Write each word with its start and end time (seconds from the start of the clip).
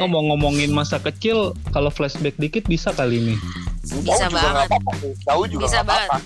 ngomong-ngomongin 0.00 0.70
masa 0.70 0.96
kecil, 0.96 1.52
kalau 1.68 1.88
flashback 1.88 2.34
dikit 2.34 2.64
bisa 2.64 2.90
kali 2.90 3.20
ini. 3.20 3.34
Bisa 3.82 4.00
Jauh 4.00 4.26
juga 4.26 4.40
banget. 4.40 4.68
apa-apa 4.68 4.92
sih. 4.96 5.12
Jauh 5.22 5.46
juga 5.46 5.64
Bisa 5.64 5.76
nggak 5.78 5.86
apa-apa. 5.86 6.18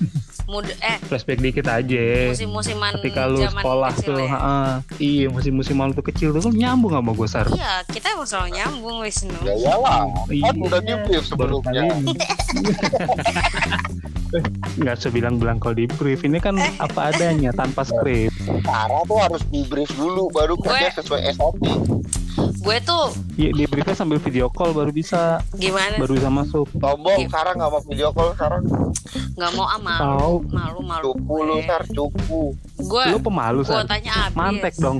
Muda 0.44 0.76
eh 0.76 1.00
Flashback 1.02 1.40
dikit 1.40 1.64
aja. 1.64 2.04
musim-musiman 2.28 2.92
Ketika 3.00 3.24
lu 3.24 3.40
zaman 3.40 3.58
sekolah 3.58 3.92
kecil 3.96 4.04
tuh, 4.06 4.18
ya. 4.20 4.28
ha-ha. 4.28 4.56
iya 5.00 5.26
musim-musim 5.26 5.72
lu 5.74 5.92
tuh 5.92 6.04
kecil 6.04 6.28
tuh 6.30 6.42
kan 6.42 6.52
nyambung 6.52 6.92
sama 6.92 7.10
gue 7.10 7.24
Sar. 7.24 7.48
Iya, 7.48 7.80
kita 7.88 8.12
emang 8.12 8.28
selalu 8.28 8.48
nyambung 8.54 8.96
Wisnu. 9.00 9.32
Ya 9.40 9.54
iyalah. 9.56 10.04
Iya. 10.28 10.44
Kan 10.44 10.56
udah 10.60 10.80
di 10.80 10.92
brief 11.02 11.24
sebelumnya. 11.24 11.82
Eh, 14.34 14.42
Nggak 14.76 14.98
sebilang-bilang 14.98 15.62
kalau 15.62 15.78
di 15.78 15.86
brief 15.86 16.26
ini 16.26 16.42
kan 16.42 16.58
apa 16.82 17.14
adanya 17.14 17.54
tanpa 17.54 17.86
skrip. 17.86 18.34
Cara 18.66 18.98
tuh 19.06 19.14
harus 19.16 19.46
di 19.46 19.62
brief 19.62 19.86
dulu 19.94 20.26
baru 20.28 20.58
kerja 20.58 20.90
sesuai 20.92 21.22
SOP. 21.30 21.54
Gue 22.64 22.80
tuh 22.80 23.12
Iya 23.34 23.50
di 23.52 23.64
briefnya 23.66 23.92
sambil 23.92 24.16
video 24.16 24.48
call 24.48 24.72
baru 24.72 24.88
bisa 24.88 25.36
gimana? 25.52 25.94
baru 25.94 26.12
bisa 26.14 26.30
masuk. 26.30 26.64
Sombong 26.72 27.18
Iya. 27.18 27.28
sekarang 27.28 27.54
nggak 27.54 27.68
mau 27.68 27.82
video 27.82 28.08
call 28.08 28.30
sekarang. 28.32 28.62
Nggak 29.34 29.50
mau 29.52 29.66
ah 29.66 29.76
malu, 29.76 30.00
Tahu. 30.00 30.34
malu 30.48 30.80
malu. 30.80 31.04
Cupu 31.12 31.34
lu 31.40 31.54
ntar 31.60 31.82
cupu. 31.86 32.40
Gue 32.80 33.04
Lu 33.06 33.18
pemalu 33.18 33.60
gue 33.60 33.68
Sar. 33.68 33.84
tanya 33.84 34.12
abis. 34.24 34.34
Mantek 34.34 34.74
dong. 34.76 34.98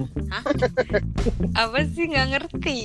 Apa 1.55 1.78
sih 1.86 2.05
nggak 2.05 2.27
ngerti? 2.28 2.78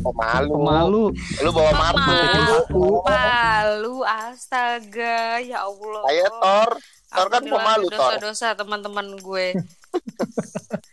Oh, 0.00 0.10
malu. 0.10 0.52
Pemalu. 0.56 1.04
Lu 1.38 1.50
bawa. 1.52 1.70
Pemalu, 1.70 2.88
malu, 3.04 3.94
astaga, 4.02 5.38
ya 5.38 5.62
Allah. 5.62 6.02
Kayak 6.04 6.30
Thor. 6.34 6.70
Thor 7.08 7.26
kan 7.28 7.42
pemalu 7.44 7.86
Thor. 7.88 8.10
Dosa-dosa 8.16 8.48
teman-teman 8.52 9.06
gue. 9.16 9.46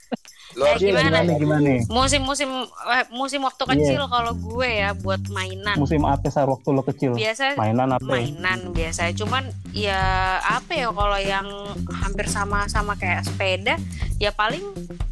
Lu 0.56 0.64
Eh, 0.66 0.76
gimana? 0.78 1.20
gimana 1.20 1.34
gimana? 1.36 1.70
Musim-musim 1.86 2.48
eh, 2.66 3.06
musim 3.12 3.42
waktu 3.42 3.60
Iya. 3.62 3.72
kecil 3.76 4.02
kalau 4.08 4.34
gue 4.34 4.70
ya 4.74 4.90
buat 4.94 5.20
mainan. 5.28 5.76
Musim 5.76 6.00
apa 6.02 6.28
Sar 6.28 6.48
waktu 6.48 6.70
lo 6.70 6.80
kecil? 6.82 7.12
Biasa 7.14 7.56
Mainan 7.56 7.92
apa? 7.92 8.00
ya? 8.02 8.08
mainan 8.10 8.60
biasa 8.72 9.12
cuman 9.14 9.44
ya 9.70 10.00
apa 10.40 10.72
ya 10.74 10.88
kalau 10.90 11.18
yang 11.18 11.48
hampir 11.94 12.26
sama-sama 12.26 12.96
kayak 12.96 13.24
sepeda 13.24 13.76
ya 14.16 14.32
paling 14.32 14.64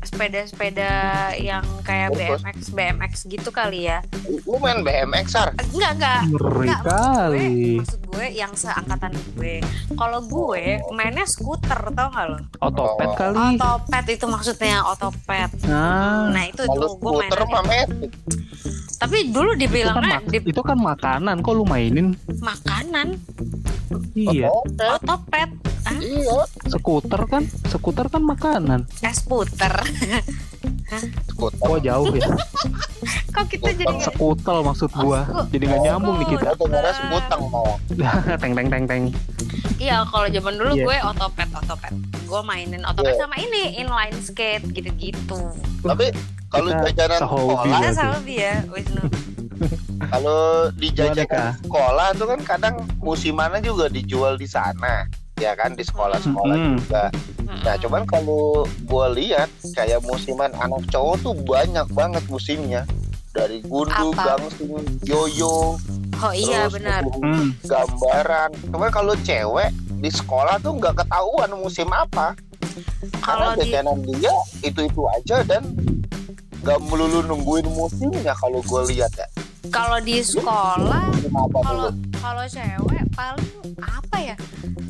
sepeda-sepeda 0.02 0.92
yang 1.36 1.64
kayak. 1.82 2.12
BMX 2.14 2.70
BMX 2.70 3.14
gitu 3.26 3.50
kali 3.50 3.86
ya 3.86 4.00
lu 4.44 4.56
main 4.58 4.80
BMX 4.80 5.28
Sar. 5.30 5.50
enggak 5.70 5.92
enggak 5.98 6.22
Ngeri 6.26 6.62
Enggak, 6.64 6.80
maksud 6.80 6.86
gue, 6.86 7.02
kali. 7.34 7.48
maksud 7.76 8.02
gue 8.14 8.28
yang 8.32 8.54
seangkatan 8.54 9.10
gue 9.34 9.58
kalau 9.94 10.22
gue 10.22 10.64
mainnya 10.92 11.26
skuter 11.26 11.90
tau 11.90 12.08
gak 12.08 12.26
lo 12.28 12.38
Otopet 12.60 13.08
Oh. 13.08 13.16
kali. 13.16 13.38
otopet 13.54 14.06
itu 14.12 14.26
maksudnya 14.26 14.78
otopet 14.84 15.50
Nah, 15.66 16.30
nah 16.30 16.44
itu 16.44 16.62
tuh 16.64 16.78
gue 16.78 16.90
skuter 16.94 17.40
mainnya 17.40 17.52
mah 17.52 17.64
metik. 17.64 18.12
tapi 18.96 19.18
dulu 19.28 19.52
itu 19.52 19.58
kan, 19.58 19.62
dibilangnya 19.64 20.16
mak- 20.16 20.30
di 20.30 20.38
itu 20.46 20.62
kan 20.62 20.78
makanan 20.78 21.36
kok 21.40 21.54
lu 21.54 21.66
mainin? 21.66 22.08
makanan 22.40 23.08
Iya, 24.14 24.48
Otopet. 24.48 24.90
otopet 25.00 25.50
ah 25.84 25.98
Iya. 25.98 26.40
skuter 26.70 27.22
kan, 27.26 27.44
skuter 27.68 28.08
kan 28.08 28.22
makanan. 28.24 28.86
es 29.02 29.20
puter 29.22 29.74
Skuter. 31.02 31.60
Kok 31.60 31.80
jauh 31.82 32.06
ya? 32.14 32.28
kok 33.36 33.46
kita 33.50 33.70
jadi 33.74 33.96
Skutel 34.00 34.58
maksud 34.62 34.90
gua. 34.94 35.22
Jadi 35.50 35.64
nggak 35.66 35.82
nyambung 35.82 36.16
nih 36.20 36.28
kita. 36.34 36.48
Itu 36.54 36.66
dengarnya 36.66 36.94
sekutang 36.94 37.42
mau. 37.50 37.72
teng 38.42 38.54
teng 38.54 38.68
teng 38.70 38.84
teng. 38.86 39.04
Iya, 39.78 40.06
kalau 40.08 40.28
zaman 40.28 40.54
dulu 40.56 40.72
Iya. 40.74 40.86
gue 40.86 40.98
otopet, 41.04 41.50
otopet. 41.52 41.94
Gue 42.24 42.42
mainin 42.42 42.84
otopet 42.84 43.14
Iya. 43.14 43.22
sama 43.22 43.36
ini 43.36 43.78
inline 43.78 44.18
skate 44.18 44.64
gitu-gitu. 44.72 45.40
Tapi 45.84 46.14
kalau 46.48 46.70
jajanan 46.72 47.20
sehobi 47.20 47.70
sekolah, 47.70 47.92
sama 47.92 48.30
ya, 48.30 48.54
Wisnu. 48.70 49.04
kalau 50.14 50.42
di 50.72 50.88
jajanan 50.90 51.56
sekolah 51.60 52.08
tuh 52.14 52.28
kan 52.30 52.40
kadang 52.44 52.76
musimannya 53.00 53.60
juga 53.60 53.90
dijual 53.90 54.36
di 54.36 54.48
sana. 54.48 55.10
Ya 55.36 55.58
kan 55.58 55.74
di 55.74 55.84
sekolah-sekolah 55.84 56.56
Hmm. 56.56 56.78
juga. 56.80 57.04
Nah, 57.64 57.80
cuman 57.80 58.04
kalau 58.04 58.68
gue 58.68 59.06
lihat 59.24 59.48
kayak 59.72 60.04
musiman 60.04 60.52
anak 60.60 60.84
cowok 60.92 61.16
tuh 61.24 61.34
banyak 61.48 61.88
banget 61.96 62.24
musimnya. 62.28 62.84
Dari 63.34 63.66
gundu, 63.66 64.14
Apa? 64.14 64.38
gangsing, 64.38 64.70
yoyo, 65.10 65.82
Oh 66.24 66.32
iya 66.32 66.70
terus 66.70 66.80
benar. 66.80 67.02
Hmm. 67.20 67.50
gambaran. 67.66 68.50
Cuman 68.70 68.90
kalau 68.94 69.18
cewek 69.26 69.74
di 70.00 70.08
sekolah 70.08 70.62
tuh 70.62 70.78
nggak 70.78 71.04
ketahuan 71.04 71.50
musim 71.58 71.90
apa. 71.90 72.38
Kalau 73.20 73.52
Karena 73.52 73.60
di 73.60 73.72
jajanan 73.74 73.98
dia 74.06 74.34
itu-itu 74.62 75.02
aja 75.10 75.42
dan 75.44 75.64
nggak 76.64 76.80
melulu 76.88 77.26
nungguin 77.28 77.68
musimnya 77.74 78.32
kalau 78.38 78.64
gue 78.64 78.82
lihat 78.96 79.12
ya. 79.18 79.28
kalau 79.74 79.98
di 80.00 80.22
sekolah, 80.22 81.10
kalau 81.66 81.90
kalau 82.22 82.44
cewek 82.46 83.04
paling 83.18 83.50
apa 83.82 84.18
ya? 84.22 84.36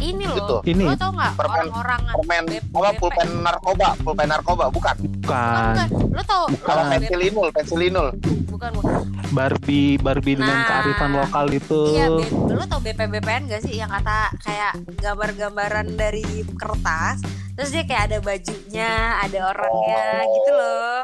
Ini 0.04 0.24
loh. 0.26 0.38
Itu. 0.38 0.58
Ini. 0.68 0.84
Lo 0.84 0.96
tau 0.96 1.12
nggak 1.12 1.32
Permen- 1.34 1.72
orang-orangan 1.72 2.14
Permen 2.14 2.44
BP. 2.46 2.66
apa 2.74 2.92
pulpen 2.94 3.30
narkoba, 3.40 3.88
pulpen 3.98 4.28
narkoba 4.28 4.66
bukan. 4.68 4.96
Bukan, 5.00 5.74
Bukan. 5.74 5.90
Lo 6.12 6.22
tau 6.24 6.44
Kalau 6.60 6.84
Bukan. 6.84 6.92
pensilinul, 6.94 7.48
pensilinul. 7.50 8.08
bukan, 8.48 8.70
bukan. 8.76 9.00
Barbie 9.32 9.98
Barbie 9.98 10.36
dengan 10.36 10.54
Nah. 10.54 10.68
kearifan 10.68 11.12
lokal 11.16 11.46
itu. 11.50 11.80
Iya, 11.90 12.06
lo 12.50 12.64
tau 12.66 12.80
BP-BPN 12.80 13.48
gak 13.48 13.64
sih 13.64 13.74
yang 13.76 13.90
kata 13.90 14.30
kayak 14.40 14.72
gambar-gambaran 15.00 15.96
dari 15.96 16.22
kertas, 16.54 17.24
terus 17.54 17.72
dia 17.72 17.82
kayak 17.82 18.04
ada 18.08 18.18
bajunya, 18.20 18.92
ada 19.20 19.40
orangnya 19.48 20.04
Oh. 20.20 20.30
gitu 20.30 20.52
loh. 20.52 21.00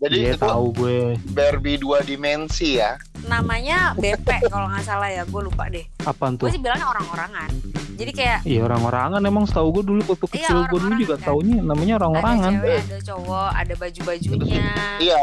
Jadi 0.00 0.16
Iya 0.16 0.32
itu 0.32 0.40
tahu 0.40 0.66
gue. 0.72 0.98
Barbie 1.36 1.76
dua 1.76 2.00
dimensi 2.00 2.80
ya. 2.80 2.96
Namanya 3.28 3.92
BP 4.00 4.48
kalau 4.48 4.72
nggak 4.72 4.84
salah 4.88 5.12
ya, 5.12 5.28
gue 5.28 5.40
lupa 5.44 5.68
deh. 5.68 5.84
Apaan 6.08 6.40
tuh? 6.40 6.48
Gue 6.48 6.56
sih 6.56 6.62
bilangnya 6.64 6.88
orang-orangan. 6.88 7.52
Jadi 8.00 8.12
kayak 8.16 8.38
Iya 8.48 8.64
orang-orangan 8.64 9.20
emang 9.20 9.44
setahu 9.44 9.76
gue 9.76 9.84
dulu 9.92 10.00
waktu 10.08 10.24
Iya, 10.24 10.32
kecil 10.40 10.58
gue 10.72 10.78
dulu 10.80 10.94
juga 10.96 11.16
kan. 11.20 11.26
taunya 11.28 11.60
namanya 11.60 11.92
ada 12.00 12.08
orang-orangan. 12.08 12.52
cewek, 12.56 12.80
ada 12.80 12.98
cowok, 13.04 13.50
ada 13.52 13.74
baju-bajunya. 13.76 14.64
Iya, 14.96 15.18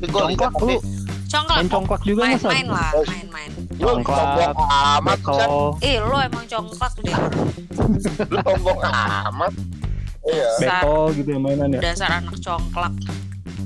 gue 0.00 0.08
Congklak 0.08 0.54
lu, 0.64 0.76
Congklak, 1.28 1.56
main 1.60 1.68
congklak 1.68 2.02
juga 2.08 2.20
main, 2.24 2.36
masa? 2.36 2.48
main 2.48 2.68
lah, 2.72 2.90
main-main. 3.04 3.50
Congklak, 3.76 4.56
amat 4.96 5.18
kan. 5.20 5.48
Ih, 5.84 5.96
lo 6.00 6.16
emang 6.24 6.44
congklak 6.48 6.94
deh. 7.04 7.16
Lu 8.32 8.36
sombong 8.40 8.80
amat. 9.28 9.52
Iya. 10.22 10.50
Bekel 10.56 11.02
gitu 11.20 11.28
ya 11.34 11.38
mainan 11.42 11.68
ya. 11.74 11.80
Dasar 11.84 12.10
anak 12.16 12.36
congklak. 12.40 12.94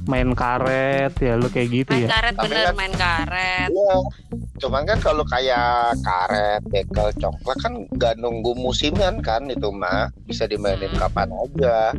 Main 0.07 0.31
karet 0.33 1.13
ya 1.17 1.35
lu 1.35 1.47
kayak 1.47 1.69
gitu 1.69 1.91
Main 1.91 2.03
ya. 2.03 2.09
karet 2.09 2.35
Tapi 2.35 2.47
bener, 2.47 2.65
kan- 2.65 2.77
main 2.77 2.95
karet. 2.95 3.69
Iya. 3.69 3.97
Cuman 4.57 4.83
kan 4.85 4.99
kalau 4.99 5.25
kayak 5.25 5.67
karet, 6.01 6.63
bekel, 6.65 7.09
congklak 7.19 7.59
kan 7.59 7.73
nggak 7.91 8.15
nunggu 8.17 8.55
musimnya 8.55 9.11
kan 9.21 9.45
itu 9.47 9.67
mah 9.69 10.07
bisa 10.23 10.47
dimainin 10.47 10.89
Hmm. 10.89 11.01
kapan 11.01 11.29
aja. 11.29 11.91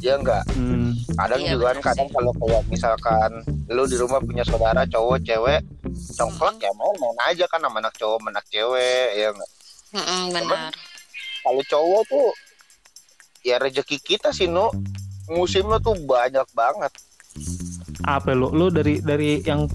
Ya 0.00 0.16
enggak. 0.16 0.44
Hmm. 0.50 0.96
Kadang 1.14 1.40
Iya, 1.40 1.52
juga 1.52 1.64
kan 1.70 1.92
kadang 1.92 2.08
kalau 2.08 2.32
kayak 2.34 2.62
misalkan 2.66 3.30
lu 3.68 3.84
di 3.84 3.96
rumah 3.96 4.18
punya 4.18 4.40
saudara 4.42 4.82
cowok, 4.82 5.20
cewek, 5.20 5.60
congklak 6.16 6.56
ya 6.58 6.72
main 6.72 6.96
main 6.96 7.18
aja 7.26 7.44
kan 7.44 7.60
sama 7.60 7.78
anak 7.78 7.92
cowok, 7.94 8.24
anak 8.26 8.46
cewek 8.48 9.08
ya 9.14 9.28
enggak. 9.28 9.50
Mm-mm, 9.90 10.22
benar. 10.32 10.72
Kalau 11.40 11.62
cowok 11.66 12.02
tuh 12.06 12.28
ya 13.42 13.56
rezeki 13.56 13.96
kita 13.98 14.30
sih 14.30 14.46
nu 14.46 14.72
musimnya 15.28 15.76
tuh 15.78 15.94
banyak 16.00 16.48
banget. 16.50 16.92
Apa 18.04 18.32
lu? 18.32 18.48
Lu 18.52 18.72
dari 18.72 19.00
dari 19.04 19.44
yang 19.44 19.68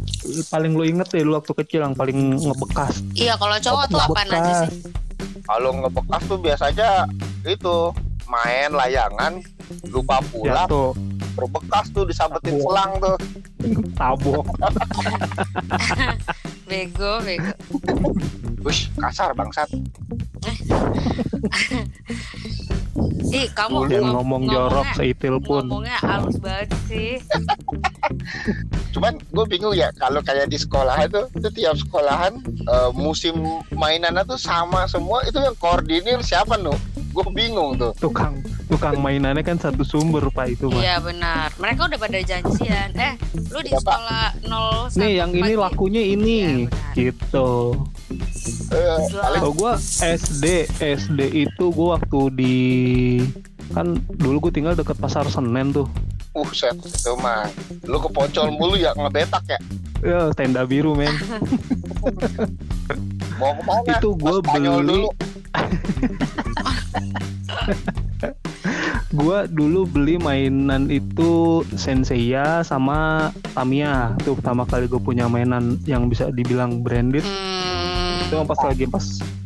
paling 0.49 0.73
lu 0.73 0.83
inget 0.85 1.07
deh 1.13 1.21
lu 1.21 1.37
waktu 1.37 1.53
kecil 1.65 1.85
yang 1.85 1.93
paling 1.93 2.35
ngebekas. 2.37 3.01
Iya, 3.13 3.37
kalau 3.37 3.55
cowok 3.59 3.85
tuh 3.91 3.99
apaan 4.01 4.29
aja 4.33 4.53
sih? 4.65 4.81
Kalau 5.45 5.69
ngebekas 5.77 6.21
tuh 6.25 6.38
biasanya 6.41 7.06
itu 7.45 7.94
main 8.25 8.73
layangan 8.73 9.38
lupa 9.89 10.17
pulang 10.33 10.65
Jatuh, 10.65 10.97
berbekas 11.38 11.85
tuh 11.94 12.06
disambetin 12.09 12.57
Tabok. 12.57 12.65
selang 12.65 12.91
tuh 12.97 13.15
tabok. 13.94 14.45
Bego, 16.65 17.21
bego. 17.21 17.53
Wush, 18.65 18.89
kasar 18.97 19.38
bangsat 19.38 19.69
Ih, 23.28 23.48
kamu 23.50 23.86
Yang 23.86 24.02
ngom- 24.02 24.13
ngomong 24.16 24.44
jorok 24.46 24.88
seitil 24.94 25.36
pun. 25.40 25.63
Ngomongnya 25.66 25.98
halus 26.00 26.38
banget 26.38 26.69
sih. 26.86 27.18
cuman 28.96 29.19
gue 29.19 29.46
bingung 29.46 29.75
ya 29.75 29.92
kalau 29.94 30.22
kayak 30.22 30.48
di 30.48 30.56
sekolah 30.56 30.96
itu 31.04 31.28
itu 31.34 31.50
tiap 31.54 31.75
sekolahan 31.75 32.40
eh, 32.46 32.90
musim 32.94 33.36
mainannya 33.69 34.24
tuh 34.24 34.40
sama 34.40 34.88
semua 34.88 35.19
itu 35.24 35.36
yang 35.36 35.52
koordinir 35.56 36.22
siapa 36.22 36.56
nu 36.56 36.72
gue 37.12 37.25
bingung 37.30 37.75
tuh 37.75 37.92
Tukang 37.98 38.40
tukang 38.66 39.00
mainannya 39.00 39.42
kan 39.42 39.56
satu 39.56 39.84
sumber 39.84 40.25
Pak 40.28 40.48
itu 40.50 40.68
mah. 40.68 40.80
Iya 40.80 40.98
benar. 40.98 41.48
Mereka 41.56 41.86
udah 41.86 41.96
pada 41.98 42.19
janjian. 42.19 42.90
Eh, 42.92 43.13
lu 43.48 43.62
di 43.62 43.69
Iya, 43.69 43.78
sekolah 43.78 44.25
0 44.44 44.90
Nih 44.96 45.12
yang 45.16 45.31
ini 45.31 45.54
lakunya 45.56 46.02
ini 46.04 46.36
Iya, 46.36 46.52
benar. 46.66 46.94
gitu. 46.94 47.50
Eh, 48.75 49.00
Kalau 49.10 49.51
gua 49.51 49.80
SD 49.98 50.68
SD 50.75 51.19
itu 51.48 51.66
gua 51.72 51.95
waktu 51.95 52.19
di 52.36 52.56
kan 53.72 53.98
dulu 54.13 54.48
gue 54.48 54.54
tinggal 54.54 54.75
deket 54.75 54.95
pasar 54.95 55.25
Senen 55.25 55.72
tuh. 55.72 55.88
uh 56.36 56.50
set 56.51 56.75
itu 56.75 57.16
mah 57.16 57.48
lu 57.81 57.98
ke 57.98 58.12
poncol 58.12 58.51
mulu 58.51 58.75
ya 58.75 58.92
ngebetak 58.94 59.44
ya 59.48 59.60
Ya, 60.04 60.30
tenda 60.36 60.68
biru 60.68 60.94
men. 60.94 61.10
Mau 63.42 63.56
ke 63.56 63.63
mana? 63.63 63.89
Itu 63.89 64.13
Spanyol 64.13 64.83
beli. 64.83 64.86
dulu. 64.86 65.07
Gua 69.16 69.48
dulu 69.48 69.88
beli 69.88 70.18
mainan 70.18 70.89
itu 70.89 71.63
Senseiya 71.74 72.62
sama 72.62 73.31
Tamiya. 73.56 74.13
Itu 74.19 74.36
pertama 74.36 74.68
kali 74.68 74.86
gue 74.86 75.00
punya 75.00 75.25
mainan 75.25 75.80
yang 75.86 76.06
bisa 76.06 76.30
dibilang 76.30 76.83
branded. 76.83 77.24
Hmm. 77.24 77.84
Itu 78.25 78.38
pas 78.44 78.60
lagi 78.63 78.86
pas 78.86 79.06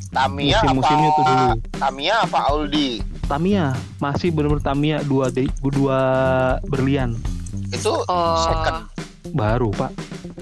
Tamiya 0.09 0.57
apa? 0.57 0.73
musim-musimnya 0.73 1.09
tuh 1.11 1.23
dulu. 1.23 1.45
Tamiya 1.77 2.15
apa 2.25 2.39
Aldi? 2.43 2.89
Tamiya 3.23 3.65
masih 3.97 4.29
bener-bener 4.29 4.63
Tamiya 4.63 4.97
dua 5.03 5.29
de, 5.29 5.45
dua 5.61 5.99
berlian 6.65 7.13
Itu 7.69 7.93
Oh. 8.03 8.41
second. 8.41 8.89
baru 9.29 9.69
pak. 9.69 9.93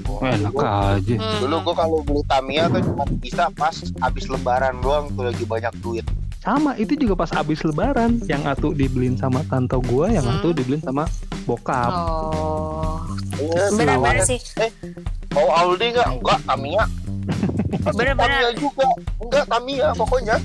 Oh, 0.08 0.24
Enak 0.24 0.50
gua- 0.50 0.96
aja. 0.96 1.14
Hmm. 1.14 1.40
Dulu 1.42 1.56
gua 1.62 1.76
kalau 1.78 2.00
beli 2.02 2.24
Tamiya 2.26 2.64
tuh 2.70 2.82
cuma 2.82 3.04
bisa 3.20 3.44
pas 3.52 3.76
habis 4.00 4.26
lebaran 4.26 4.80
doang 4.80 5.12
tuh 5.12 5.28
lagi 5.28 5.44
banyak 5.44 5.74
duit. 5.78 6.06
Sama 6.40 6.72
itu 6.76 6.96
juga 6.96 7.18
pas 7.18 7.28
abis 7.34 7.60
lebaran 7.62 8.24
yang 8.24 8.48
atu 8.48 8.72
dibeliin 8.72 9.20
sama 9.20 9.44
tante 9.44 9.76
gua, 9.84 10.08
yang 10.08 10.24
Hmm. 10.24 10.40
atu 10.40 10.56
dibeliin 10.56 10.80
sama 10.80 11.04
bokap. 11.44 11.92
Oh. 11.92 13.04
Iya, 13.36 13.76
Benar-benar 13.76 14.24
sih. 14.24 14.40
Mau 15.30 15.52
Aldi 15.52 15.86
nggak? 15.92 16.08
Enggak, 16.10 16.40
Tamiya. 16.42 16.84
Benar-benar. 17.88 18.42
Tamiya 18.42 18.52
juga. 18.54 18.86
Enggak, 19.18 19.46
Tamiya 19.48 19.88
pokoknya. 19.94 20.36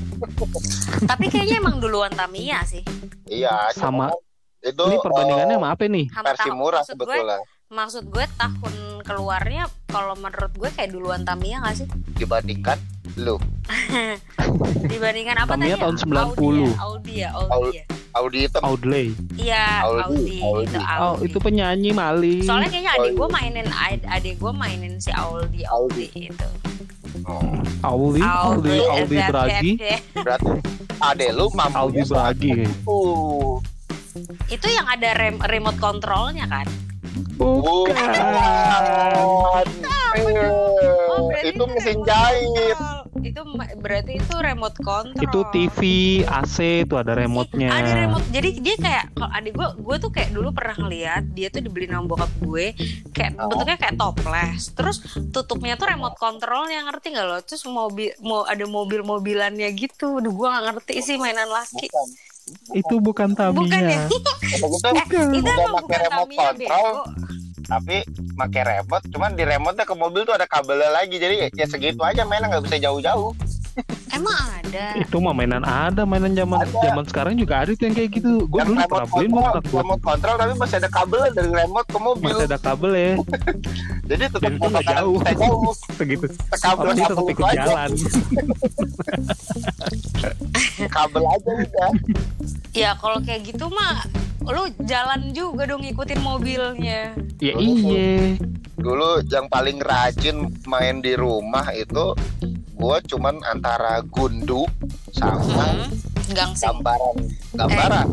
Tapi 1.05 1.25
kayaknya 1.27 1.57
emang 1.59 1.77
duluan 1.79 2.11
Tamiya 2.11 2.63
sih. 2.63 2.83
Iya, 3.27 3.71
Sama- 3.73 4.13
itu 4.61 4.79
Ini 4.81 4.97
perbandingannya 4.97 5.49
eh, 5.49 5.59
sama 5.59 5.69
apa 5.71 5.83
nih? 5.85 6.07
Sama 6.09 6.27
versi 6.29 6.47
tahun- 6.47 6.55
murah 6.57 6.81
maksud 6.81 6.95
gue, 6.95 7.07
sebetulnya 7.11 7.39
maksud 7.69 8.05
gue 8.07 8.25
tahun 8.33 8.75
keluarnya 9.03 9.63
kalau 9.89 10.15
menurut 10.15 10.53
gue 10.53 10.71
kayak 10.71 10.91
duluan 10.93 11.23
Tamiya 11.23 11.59
gak 11.61 11.77
sih? 11.77 11.89
dibandingkan 12.15 12.79
lu. 13.17 13.43
Dibandingkan 14.85 15.37
apa 15.39 15.55
Tamiya 15.55 15.75
tadi? 15.75 15.83
tahun 15.83 15.97
Audi 15.99 16.07
90. 16.07 16.63
ya, 16.63 16.73
Audi 16.79 17.15
ya, 17.17 17.29
Audi 17.33 17.71
ya. 17.75 17.85
Audi 18.13 18.39
hitam. 18.45 18.61
Outlay. 18.63 19.07
Iya, 19.35 19.67
Audi, 19.83 20.03
Audi, 20.05 20.37
Audi. 20.39 20.65
itu 20.69 20.79
Oh, 20.79 21.01
Audi. 21.17 21.25
itu 21.27 21.39
penyanyi 21.41 21.91
Mali. 21.91 22.37
Soalnya 22.45 22.69
kayaknya 22.69 22.93
Oh, 22.93 23.01
adik 23.01 23.13
gue 23.15 23.29
mainin 23.31 23.67
ad- 23.69 24.07
adik 24.07 24.35
gue 24.37 24.53
mainin 24.53 24.93
si 25.01 25.11
Audi 25.11 25.65
Audi 25.65 26.07
itu. 26.13 26.49
Oh, 27.23 27.55
Audi, 27.87 28.21
Audi, 28.23 28.77
Audi 28.83 29.17
eh, 29.17 29.27
Bragi, 29.31 29.71
berarti 30.11 30.53
ade 30.99 31.27
lu 31.31 31.47
mampu 31.55 31.79
Audi 31.79 32.03
Bragi. 32.03 32.67
Uh, 32.83 33.63
Itu 34.51 34.67
yang 34.69 34.87
ada 34.91 35.15
rem 35.15 35.39
remote 35.39 35.79
controlnya 35.79 36.51
kan? 36.51 36.67
Bukan. 37.39 37.95
bukan. 37.95 39.67
Eh, 40.13 40.51
Oh, 41.13 41.29
itu 41.33 41.65
mesin 41.73 41.99
jahit. 42.05 42.77
Control. 43.33 43.65
Itu 43.65 43.81
berarti 43.81 44.13
itu 44.21 44.35
remote 44.37 44.79
control. 44.79 45.25
Itu 45.25 45.39
TV, 45.51 45.79
AC 46.23 46.57
itu 46.85 46.95
ada 46.95 47.13
remote-nya. 47.13 47.69
Ada 47.73 47.93
remote. 48.05 48.27
Jadi 48.29 48.49
dia 48.61 48.77
kayak 48.77 49.05
kalau 49.17 49.31
adik 49.33 49.53
gue, 49.53 49.69
gue 49.81 49.97
tuh 49.99 50.11
kayak 50.13 50.31
dulu 50.31 50.49
pernah 50.53 50.77
ngeliat 50.79 51.23
dia 51.33 51.49
tuh 51.49 51.61
dibeli 51.61 51.89
sama 51.89 52.05
bokap 52.07 52.33
gue, 52.39 52.67
kayak 53.11 53.31
Oh. 53.35 53.49
bentuknya 53.49 53.77
kayak 53.81 53.97
toples. 53.97 54.63
Terus 54.77 54.97
tutupnya 55.33 55.75
tuh 55.75 55.89
remote 55.89 56.15
controlnya 56.15 56.85
ngerti 56.87 57.17
nggak 57.17 57.27
lo? 57.27 57.39
Terus 57.41 57.65
mobil 57.65 58.13
mau 58.21 58.45
ada 58.45 58.63
mobil-mobilannya 58.63 59.69
gitu. 59.75 60.21
Duh 60.21 60.31
gue 60.31 60.47
nggak 60.47 60.65
ngerti 60.69 60.95
sih 61.01 61.17
mainan 61.17 61.49
laki. 61.49 61.89
Bukan. 61.89 62.09
Itu 62.75 62.95
bukan 62.99 63.29
Tamiya. 63.33 63.57
Bukan 63.57 63.83
ya? 63.87 64.03
Gitu 64.11 64.31
Eh, 64.53 65.39
itu 65.39 65.41
udah 65.41 65.55
emang 65.57 65.73
pakai 65.73 65.81
bukan 65.81 66.01
remote 66.03 66.13
Tamiya 66.13 66.39
control, 66.43 66.59
bego. 66.61 67.03
Tapi 67.65 68.03
pakai 68.35 68.63
remote, 68.63 69.07
cuman 69.11 69.35
di 69.39 69.45
remote 69.47 69.83
ke 69.83 69.95
mobil 69.95 70.27
tuh 70.27 70.35
ada 70.35 70.47
kabelnya 70.47 70.91
lagi, 70.91 71.17
jadi 71.17 71.49
ya, 71.55 71.67
segitu 71.67 72.03
aja 72.03 72.27
mainnya 72.27 72.59
nggak 72.59 72.65
bisa 72.67 72.77
jauh-jauh. 72.83 73.33
Emang 74.13 74.37
ada. 74.37 74.87
Itu 75.01 75.17
mah 75.19 75.33
mainan 75.33 75.65
ada, 75.65 76.05
mainan 76.05 76.37
zaman 76.37 76.69
Ada. 76.69 76.85
zaman 76.85 77.05
sekarang 77.09 77.35
juga 77.41 77.65
ada 77.65 77.73
tuh 77.73 77.89
yang 77.89 77.97
kayak 77.97 78.11
gitu. 78.13 78.45
Gue 78.45 78.61
dulu 78.61 78.77
remote 78.77 78.93
pernah 78.93 79.09
beliin 79.09 79.31
gue. 79.33 79.49
remote 79.73 80.03
control 80.05 80.35
tapi 80.37 80.53
masih 80.61 80.77
ada 80.85 80.91
kabelnya 80.93 81.31
dari 81.33 81.51
remote 81.51 81.89
ke 81.89 81.99
mobil, 81.99 82.29
Masih 82.29 82.45
ada 82.45 82.59
kabel 82.61 82.93
ya, 82.93 83.13
jadi 84.13 84.23
tetap 84.29 84.51
nggak 84.53 84.69
bakalan 84.69 85.01
jauh. 85.01 85.19
jauh. 85.25 85.73
segitu. 85.99 86.27
Kabel 86.53 86.89
dia 86.93 87.05
tetap 87.09 87.17
kabel 87.17 87.33
ikut 87.33 87.47
aja, 87.49 87.57
jalan. 87.65 87.91
kabel 90.97 91.23
aja 91.25 91.51
udah. 91.57 91.91
Ya 92.73 92.91
kalau 93.01 93.19
kayak 93.25 93.41
gitu 93.49 93.65
mah 93.73 94.05
lu 94.43 94.67
jalan 94.85 95.31
juga 95.33 95.65
dong 95.65 95.81
ngikutin 95.87 96.21
mobilnya. 96.21 97.17
Ya 97.41 97.55
iya. 97.57 98.37
Dulu 98.77 99.23
yang 99.31 99.47
paling 99.47 99.79
rajin 99.81 100.51
main 100.67 100.99
di 101.01 101.15
rumah 101.15 101.71
itu 101.71 102.13
gua 102.83 102.99
cuman 103.01 103.39
antara 103.47 104.03
gundu 104.05 104.67
sama 105.15 105.39
Hmm. 105.39 105.87
Gangsing. 106.29 106.67
gambaran 106.67 107.17
gambaran. 107.55 108.07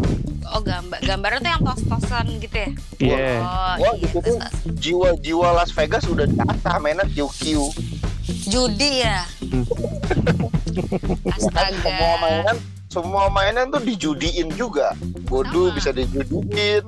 Oh 0.50 0.62
gambar 0.62 1.00
gambarnya 1.00 1.40
tuh 1.40 1.52
yang 1.52 1.64
tos-tosan 1.64 2.26
gitu 2.38 2.56
ya? 2.56 2.70
Iya. 3.00 3.34
Oh 3.40 3.74
Wah, 3.76 3.76
iya. 3.76 3.90
gitu 4.00 4.18
tuh. 4.20 4.38
Jiwa-jiwa 4.76 5.48
Las 5.54 5.72
Vegas 5.72 6.06
udah 6.06 6.26
diasah 6.26 6.78
mainnya 6.78 7.06
QQ. 7.08 7.42
judi 8.46 9.02
ya. 9.02 9.26
Hmm. 9.42 9.66
Astaga. 11.28 11.74
Semua 11.80 12.14
mainan 12.20 12.58
semua 12.88 13.24
mainan 13.28 13.66
tuh 13.68 13.82
dijudiin 13.84 14.50
juga. 14.52 14.94
Bodoh 15.26 15.70
bisa 15.72 15.90
dijudiin. 15.90 16.86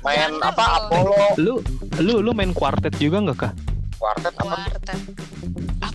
Main 0.00 0.32
Jangan 0.32 0.48
apa. 0.48 0.64
Apollo 0.80 1.14
Lu 1.36 1.54
lu 2.00 2.14
lu 2.20 2.30
main 2.32 2.50
kuartet 2.50 2.94
juga 2.96 3.20
nggak 3.20 3.38
kah? 3.38 3.52
Quartet 3.96 4.34
apa? 4.34 4.54
Warteg. 4.56 5.00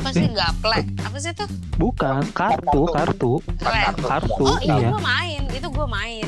Apa 0.05 0.13
sih 0.13 0.29
gaplek? 0.29 0.85
Apa 1.01 1.17
sih 1.17 1.31
tuh? 1.33 1.49
Bukan, 1.75 2.21
kartu, 2.31 2.81
kartu, 2.87 3.33
Keren. 3.57 3.93
kartu. 3.97 4.45
Oh 4.45 4.57
itu 4.59 4.69
iya. 4.69 4.87
gue 4.87 5.01
main, 5.01 5.41
itu 5.49 5.67
gue 5.67 5.87
main. 5.89 6.25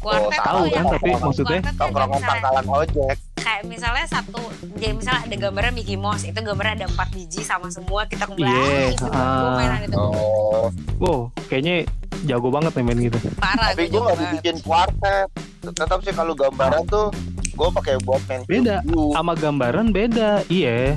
Kuartet 0.00 0.40
tahu 0.40 0.56
tuh 0.56 0.64
kan, 0.64 0.72
yang- 0.72 0.88
tapi 0.88 1.10
maksudnya- 1.12 1.60
kuartet 1.60 1.68
tuh 1.68 1.80
Tongkrongan 1.84 2.20
pangkalan 2.24 2.64
ojek. 2.66 3.16
kayak 3.36 3.62
misalnya 3.64 4.06
satu, 4.06 4.40
jadi 4.74 4.92
misalnya 4.92 5.20
ada 5.22 5.36
gambarnya 5.38 5.72
Mickey 5.74 5.96
Mouse, 5.96 6.24
itu 6.24 6.34
gambarnya 6.34 6.74
ada 6.74 6.86
empat 6.88 7.08
biji 7.10 7.40
sama 7.40 7.68
semua 7.68 8.04
kita 8.04 8.24
kembali. 8.24 8.48
Iya, 8.48 8.80
itu 8.90 9.04
gue 9.04 9.12
ah. 9.14 9.52
mainan 9.54 9.80
itu 9.82 9.96
Oh, 9.96 10.64
Wow, 10.98 11.18
kayaknya 11.46 11.84
jago 12.22 12.48
banget 12.48 12.72
nih 12.72 12.84
main 12.86 13.00
gitu. 13.02 13.18
parah. 13.34 13.72
tapi 13.72 13.84
gue 13.86 13.96
banget. 13.96 14.16
dibikin 14.18 14.56
quartet. 14.60 15.28
Tetap 15.62 16.00
sih 16.00 16.12
kalau 16.12 16.32
gambaran 16.32 16.84
tuh 16.86 17.12
gue 17.50 17.68
pakai 17.70 18.00
buat 18.00 18.20
main 18.26 18.40
Beda. 18.44 18.80
Sama 19.12 19.32
gambaran 19.34 19.88
beda, 19.90 20.44
iya. 20.48 20.96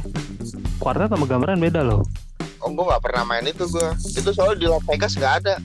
Kuartet 0.82 1.10
sama 1.10 1.26
gambaran 1.26 1.60
beda 1.60 1.82
loh. 1.82 2.04
Oh, 2.64 2.72
gue 2.72 2.84
nggak 2.84 3.04
pernah 3.04 3.24
main 3.28 3.44
itu 3.44 3.68
gue. 3.68 3.90
Itu 4.16 4.30
soalnya 4.32 4.56
di 4.56 4.68
Las 4.72 4.84
Vegas 4.88 5.14
nggak 5.20 5.34
ada. 5.44 5.56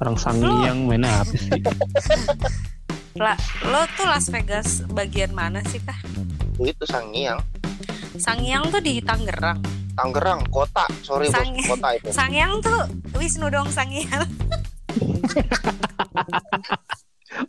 Orang 0.00 0.16
sangiang 0.16 0.88
main 0.88 1.04
apa 1.04 1.34
sih? 1.36 1.52
Lah, 3.12 3.36
lo 3.68 3.84
tuh 3.92 4.08
Las 4.08 4.32
Vegas 4.32 4.88
bagian 4.88 5.36
mana 5.36 5.60
sih 5.68 5.78
kah? 5.84 5.96
Itu 6.56 6.88
Sangiang. 6.88 7.44
Sangyang 8.16 8.72
tuh 8.72 8.80
di 8.80 9.04
Tangerang. 9.04 9.60
Tangerang, 9.92 10.48
kota. 10.48 10.88
Sorry 11.04 11.28
bos, 11.28 11.36
Sangi- 11.36 11.68
kota 11.68 11.88
itu. 11.92 12.08
Sangyang 12.08 12.52
tuh 12.64 12.80
Wisnu 13.12 13.52
dong 13.52 13.68
Sangyang. 13.68 14.24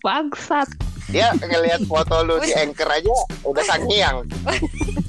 Bangsat. 0.03 0.67
Dia 1.11 1.31
ngelihat 1.35 1.83
foto 1.87 2.23
lu 2.23 2.39
di 2.39 2.51
anchor 2.55 2.87
aja 2.87 3.15
udah 3.47 3.63
Sangiang. 3.63 4.17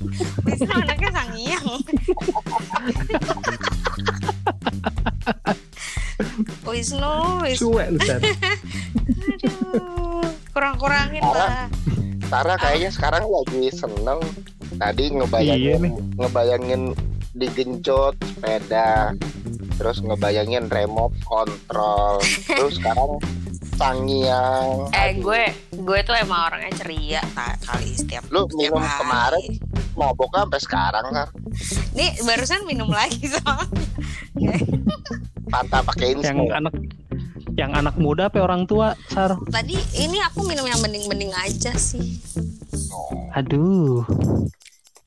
Wisnu 0.48 0.72
anaknya 0.74 1.10
Sangyang. 1.10 1.66
Wisnu, 6.64 7.14
Wisnu. 7.42 7.68
Cuek 7.70 7.88
lu. 7.90 8.00
Aduh, 9.24 10.22
kurang-kurangin 10.52 11.22
lah. 11.22 11.68
Tara 12.26 12.54
kayaknya 12.56 12.90
sekarang 12.90 13.24
lagi 13.24 13.70
seneng. 13.70 14.20
Tadi 14.74 15.04
Iya 15.06 15.14
ngebayangin 15.22 15.78
nih. 15.80 15.92
ngebayangin 16.18 16.82
digenjot 17.32 18.14
sepeda. 18.18 19.14
Terus 19.74 20.02
ngebayangin 20.02 20.66
remote 20.66 21.14
control. 21.22 22.18
Terus 22.44 22.74
sekarang 22.76 23.22
Sangiang. 23.74 24.86
Eh, 24.94 25.18
gue 25.18 25.50
gue 25.74 25.98
tuh 26.02 26.14
emang 26.14 26.46
orangnya 26.46 26.70
ceria 26.74 27.18
kali 27.34 27.90
setiap 27.90 28.22
Lu 28.30 28.46
minum 28.54 28.78
hari. 28.78 28.98
kemarin 29.02 29.50
maboknya 29.94 30.46
sampai 30.46 30.60
sekarang 30.62 31.06
kan. 31.10 31.28
Nih 31.94 32.10
barusan 32.22 32.62
minum 32.66 32.90
lagi 32.90 33.26
soalnya. 33.26 33.66
Fanta 35.50 35.78
pakai 35.86 36.18
Yang 36.18 36.22
instant. 36.22 36.54
anak 36.54 36.74
yang 37.54 37.70
anak 37.70 37.94
muda 37.94 38.26
apa 38.26 38.42
orang 38.42 38.66
tua, 38.66 38.98
Sar? 39.14 39.38
Tadi 39.46 39.78
ini 40.02 40.18
aku 40.18 40.42
minum 40.42 40.66
yang 40.66 40.82
bening-bening 40.82 41.30
aja 41.38 41.70
sih. 41.78 42.18
Aduh, 43.38 44.02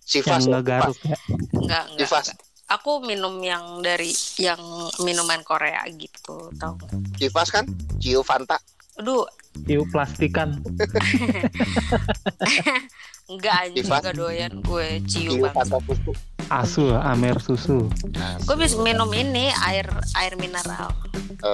Sifas 0.08 0.48
yang 0.48 0.48
ya, 0.48 0.52
nggak 0.56 0.64
garuk 0.64 1.00
ya. 1.04 1.18
Enggak, 1.52 1.84
enggak. 1.92 2.08
Sifas. 2.08 2.26
enggak. 2.32 2.40
Aku 2.68 3.00
minum 3.00 3.40
yang 3.40 3.80
dari 3.80 4.12
yang 4.40 4.60
minuman 5.04 5.40
Korea 5.44 5.84
gitu, 5.92 6.52
tau 6.56 6.80
nggak? 6.80 7.20
Sifas 7.20 7.52
kan? 7.52 7.68
Cio 8.00 8.24
Fanta. 8.24 8.60
Aduh, 9.00 9.28
Iu 9.68 9.84
plastikan. 9.90 10.62
enggak 13.28 13.56
anjing 13.68 13.86
enggak 13.86 14.16
doyan 14.16 14.54
gue 14.64 14.88
banget. 15.04 15.54
kata 15.54 15.78
susu 15.84 16.12
Asu, 16.48 16.96
amer 16.96 17.44
susu. 17.44 17.92
Gue 18.48 18.56
bisa 18.56 18.80
minum 18.80 19.12
ini 19.12 19.52
air 19.68 19.84
air 20.16 20.40
mineral. 20.40 20.96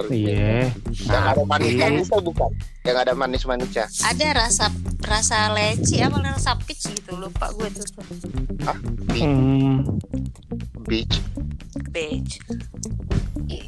Iya. 0.06 0.70
yang 1.10 1.26
ada 1.34 1.42
manis 1.50 1.74
manisnya 1.76 2.22
bukan 2.22 2.50
yang 2.86 2.98
ada 3.02 3.14
manis 3.18 3.42
manisnya 3.44 3.90
Ada 4.06 4.38
rasa 4.38 4.70
rasa 5.02 5.50
leci 5.58 5.98
apa 5.98 6.22
rasa 6.22 6.54
peach 6.62 6.94
gitu 6.94 7.18
lupa 7.18 7.50
gue 7.58 7.74
tuh 7.74 7.90
tuh. 7.90 8.06
Hmm, 9.18 9.82
beach 10.86 11.18
beige. 11.94 12.42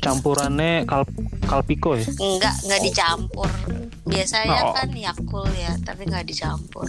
campurannya 0.01 0.85
kal 0.85 1.05
kalpiko 1.45 1.97
ya. 1.97 2.05
Enggak, 2.21 2.53
enggak 2.65 2.81
dicampur. 2.85 3.49
Biasanya 4.05 4.61
Oh. 4.63 4.71
kan 4.71 4.89
Yakul 4.89 5.49
ya, 5.51 5.73
tapi 5.81 6.05
enggak 6.05 6.25
dicampur. 6.25 6.85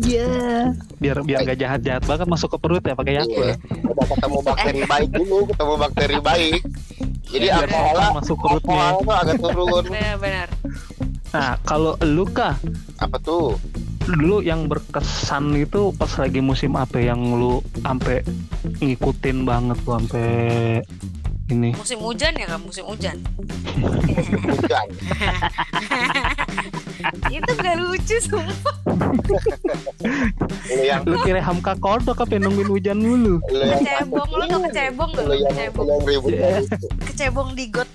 Iya. 0.00 0.70
Biar 0.96 1.16
biar 1.20 1.40
gak 1.44 1.58
jahat-jahat 1.58 2.02
banget 2.02 2.26
masuk 2.26 2.48
ke 2.48 2.58
perut 2.58 2.80
ya 2.80 2.94
pakai 2.94 3.14
Yakult. 3.16 3.50
Iya. 3.50 3.54
udah 3.84 4.06
ketemu 4.08 4.38
bakteri 4.40 4.82
baik 4.84 5.10
dulu 5.12 5.38
ketemu 5.44 5.74
bakteri 5.76 6.18
baik 6.18 6.60
jadi 7.24 7.46
Biar 7.46 7.58
alkoholnya 7.60 7.92
cepat 8.00 8.16
masuk 8.16 8.36
perutnya. 8.38 8.80
alkohol 8.88 9.16
agak 9.16 9.36
turun 9.38 9.84
Benar-benar. 9.84 10.48
Nah, 11.30 11.52
kalau 11.62 11.92
lu 12.00 12.24
kah 12.26 12.54
apa 12.96 13.16
tuh 13.18 13.56
dulu 14.02 14.40
yang 14.40 14.66
berkesan 14.66 15.54
itu 15.56 15.92
pas 15.92 16.10
lagi 16.14 16.40
musim 16.40 16.74
apa 16.74 16.98
yang 16.98 17.20
lu 17.32 17.54
sampai 17.78 18.20
ngikutin 18.78 19.36
banget 19.42 19.76
tuh 19.78 19.92
sampai 19.94 20.28
ini 21.48 21.70
Musim 21.72 22.00
hujan 22.00 22.32
ya 22.32 22.46
kan, 22.46 22.60
musim 22.60 22.84
hujan. 22.84 23.16
hujan 24.42 24.86
Itu 27.28 27.50
gak 27.54 27.76
lucu 27.78 28.16
sumpah. 28.20 28.76
lu 30.72 30.82
yang 30.82 31.02
lu 31.04 31.16
kira 31.20 31.40
hamka 31.40 31.74
kodok 31.76 32.18
apa 32.18 32.32
yang 32.34 32.48
nungguin 32.48 32.68
hujan 32.68 32.98
dulu 32.98 33.38
lu 33.44 33.62
yang 33.62 33.80
Kecebong 33.82 34.28
lu 34.30 34.44
tuh 34.46 34.60
kecebong 34.66 35.10
lu 35.12 35.22
lu, 35.22 35.34
yang 35.34 35.46
kecebong. 35.48 35.86
lu 35.86 35.92
yang 35.92 36.02
ribut. 36.06 36.32
Kecebong 37.04 37.48
di 37.54 37.64
got. 37.68 37.88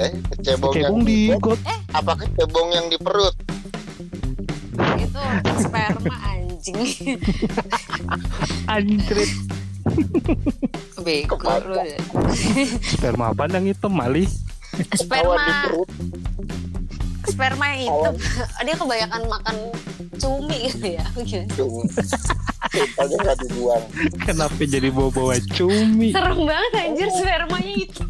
eh 0.00 0.10
kecebong, 0.34 0.72
yang 0.74 0.96
cebong 0.96 1.00
di 1.04 1.18
got 1.36 1.60
apa 1.92 2.12
kecebong 2.18 2.68
yang 2.72 2.86
di 2.88 2.96
perut 2.96 3.34
Itu 4.96 5.20
sperma 5.58 6.16
anjing. 6.26 6.78
anjrit 8.66 9.32
Bego 11.02 11.34
lu. 11.36 11.76
sperma 12.86 13.34
apa 13.34 13.50
yang 13.50 13.66
hitam 13.66 13.92
Awan 13.92 14.14
di 14.14 14.24
Sperma 14.94 15.36
perut 15.66 15.88
sperma 17.42 17.66
yang 17.74 17.80
hitam. 17.82 18.14
Dia 18.70 18.74
kebanyakan 18.78 19.22
makan 19.26 19.56
cumi 20.22 20.58
gitu 20.70 20.86
ya. 20.94 21.04
Gitu. 21.22 21.66
simpelnya 22.72 23.16
nggak 23.20 23.36
dibuang 23.42 23.84
kenapa 24.22 24.62
jadi 24.64 24.88
bawa-bawa 24.94 25.34
cumi 25.50 26.14
Serem 26.14 26.46
banget 26.46 26.72
anjir 26.78 27.08
spermanya 27.10 27.74
hitam. 27.74 28.08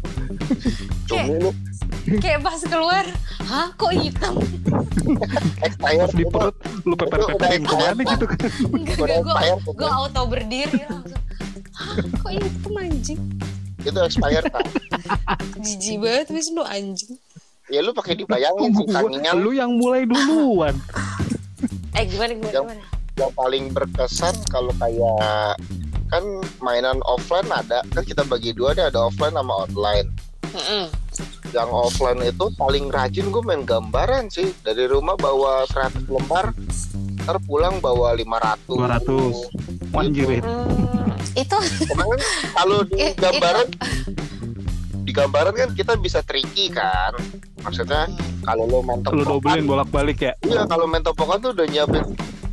cumi 1.09 1.35
lu 1.41 1.51
Kayak 2.03 2.43
pas 2.43 2.59
keluar, 2.59 3.05
hah 3.47 3.71
kok 3.79 3.95
hitam? 3.95 4.35
expired 5.65 6.03
pas 6.03 6.11
di 6.11 6.23
itu 6.23 6.31
perut 6.31 6.55
lu 6.83 6.95
peper-peperin 6.99 7.63
Itu 7.63 7.71
udah 7.71 7.79
ke 7.79 7.91
mana 7.95 8.01
gitu 8.03 8.25
kan 8.27 8.39
Enggak, 8.75 8.97
gue 9.23 9.33
itu. 9.39 9.71
gue 9.71 9.89
auto 9.89 10.21
berdiri 10.27 10.79
langsung. 10.85 11.23
Hah, 11.73 11.95
kok 12.21 12.31
hitam 12.31 12.73
anjing? 12.77 13.21
itu 13.83 13.99
expired 13.99 14.47
kan 14.47 14.63
Jijik 15.59 15.97
banget 15.99 16.27
wis 16.31 16.47
lu 16.55 16.63
anjing. 16.63 17.19
Ya 17.73 17.81
lu 17.81 17.89
pakai 17.89 18.13
dibayangin 18.13 18.69
sih 18.71 18.85
sangingan 18.87 19.41
lu 19.41 19.49
yang 19.51 19.73
mulai 19.73 20.05
duluan. 20.05 20.77
Eh 21.93 22.05
gimana 22.05 22.33
gimana 22.33 22.53
Yang- 22.53 22.65
gimana? 22.69 22.83
yang 23.13 23.31
paling 23.33 23.65
berkesan 23.69 24.33
kalau 24.49 24.73
kayak 24.77 25.53
kan 26.09 26.23
mainan 26.57 26.97
offline 27.05 27.45
ada. 27.47 27.85
Kan 27.89 28.01
kita 28.01 28.21
bagi 28.23 28.49
dua 28.49 28.73
deh 28.73 28.81
ada 28.83 29.05
offline 29.05 29.33
sama 29.33 29.65
online. 29.65 30.09
Mm-mm. 30.53 30.85
yang 31.49 31.69
offline 31.69 32.17
itu 32.19 32.49
paling 32.57 32.89
rajin 32.89 33.29
gue 33.29 33.41
main 33.41 33.61
gambaran 33.61 34.25
sih. 34.27 34.53
Dari 34.61 34.89
rumah 34.89 35.13
bawa 35.13 35.65
100 35.65 36.09
lembar 36.09 36.49
ntar 37.23 37.37
pulang 37.41 37.79
bawa 37.79 38.11
500 38.13 38.67
200 38.67 39.93
Wanjirit 39.95 40.43
Hmm, 40.43 41.07
itu 41.39 41.57
kalau 42.57 42.83
di 42.83 43.15
gambaran 43.15 43.67
di 45.03 45.11
gambaran 45.13 45.53
kan 45.55 45.69
kita 45.71 45.93
bisa 45.95 46.19
tricky 46.19 46.67
kan 46.67 47.15
maksudnya 47.63 48.11
kalau 48.43 48.67
lo 48.67 48.79
main 48.83 48.99
lu 49.09 49.23
dobelin 49.23 49.63
topokan 49.63 49.67
bolak-balik 49.67 50.19
ya? 50.19 50.33
Iya 50.43 50.67
kalau 50.67 50.85
main 50.85 51.03
topokan 51.03 51.39
tuh 51.39 51.51
udah 51.55 51.67
nyiapin 51.71 52.03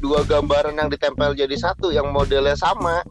dua 0.00 0.24
gambaran 0.24 0.78
yang 0.78 0.88
ditempel 0.88 1.36
jadi 1.36 1.56
satu 1.58 1.92
yang 1.92 2.08
modelnya 2.14 2.56
sama. 2.56 3.02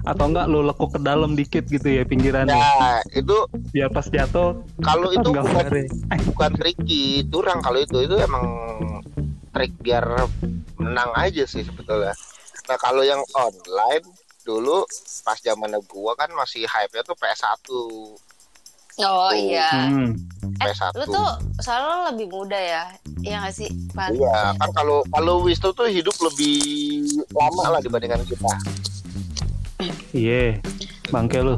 Atau 0.00 0.32
enggak 0.32 0.48
lu 0.48 0.64
lekuk 0.64 0.96
ke 0.96 1.00
dalam 1.04 1.36
dikit 1.36 1.68
gitu 1.68 1.84
ya 1.84 2.08
pinggirannya? 2.08 2.56
Nah 2.56 3.04
itu 3.12 3.36
biar 3.74 3.92
pas 3.92 4.08
jatuh 4.08 4.64
kalau 4.80 5.12
itu 5.12 5.28
enggak 5.28 5.44
bukan 5.50 5.66
bukan 6.32 6.50
tricky 6.56 7.26
curang 7.28 7.60
kalau 7.60 7.78
itu. 7.82 8.08
Itu 8.08 8.16
emang 8.16 8.44
trik 9.52 9.74
biar 9.82 10.06
menang 10.80 11.10
aja 11.18 11.44
sih 11.44 11.66
sebetulnya. 11.66 12.16
Nah 12.70 12.78
kalau 12.80 13.04
yang 13.04 13.20
online 13.36 14.06
dulu 14.40 14.88
pas 15.20 15.36
zaman 15.36 15.76
gua 15.84 16.16
kan 16.16 16.32
masih 16.32 16.64
hype 16.64 16.96
nya 16.96 17.04
tuh 17.04 17.18
PS1 17.18 17.60
Oh 19.00 19.32
iya. 19.32 19.70
hmm. 19.88 20.12
Eh, 20.60 20.68
PS1 20.68 20.92
lu 20.96 21.04
tuh 21.08 21.28
soalnya 21.60 22.12
lebih 22.12 22.26
muda 22.28 22.58
ya. 22.58 22.84
Iya 23.20 23.36
gak 23.44 23.54
sih? 23.54 23.68
Pan? 23.92 24.12
iya 24.12 24.56
kan 24.56 24.70
kalau 24.72 25.04
kalau 25.12 25.44
Wisto 25.44 25.72
tuh 25.72 25.88
hidup 25.88 26.16
lebih 26.24 27.04
lama 27.36 27.76
lah 27.76 27.80
dibandingkan 27.84 28.24
kita 28.24 28.48
iya 30.14 30.56
bangke 31.10 31.40
lu 31.42 31.56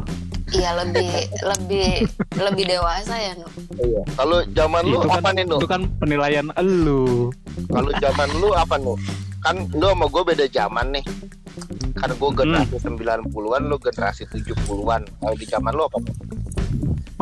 Iya 0.53 0.77
lebih 0.85 1.09
lebih 1.41 1.89
lebih 2.37 2.65
dewasa 2.69 3.17
ya 3.17 3.33
Nu. 3.41 3.49
iya 3.81 4.03
kalau 4.21 4.45
zaman 4.53 4.85
lu 4.85 5.01
itu 5.01 5.09
apa 5.09 5.21
kan 5.25 5.33
nih 5.33 5.45
nu 5.49 5.57
itu 5.57 5.69
kan 5.71 5.83
penilaian 5.97 6.47
elu 6.61 7.33
kalau 7.73 7.91
zaman 7.97 8.29
lu 8.37 8.53
apa 8.53 8.77
nu 8.77 8.93
kan 9.41 9.57
lu 9.73 9.87
sama 9.89 10.07
gue 10.13 10.23
beda 10.29 10.45
zaman 10.53 10.93
nih 10.93 11.05
kan 11.97 12.09
gue 12.13 12.31
generasi 12.37 12.77
90-an 12.85 13.63
lu 13.65 13.77
generasi 13.81 14.23
70-an 14.29 15.03
kalau 15.09 15.37
di 15.41 15.47
zaman 15.49 15.73
lu 15.73 15.85
apa? 15.89 15.99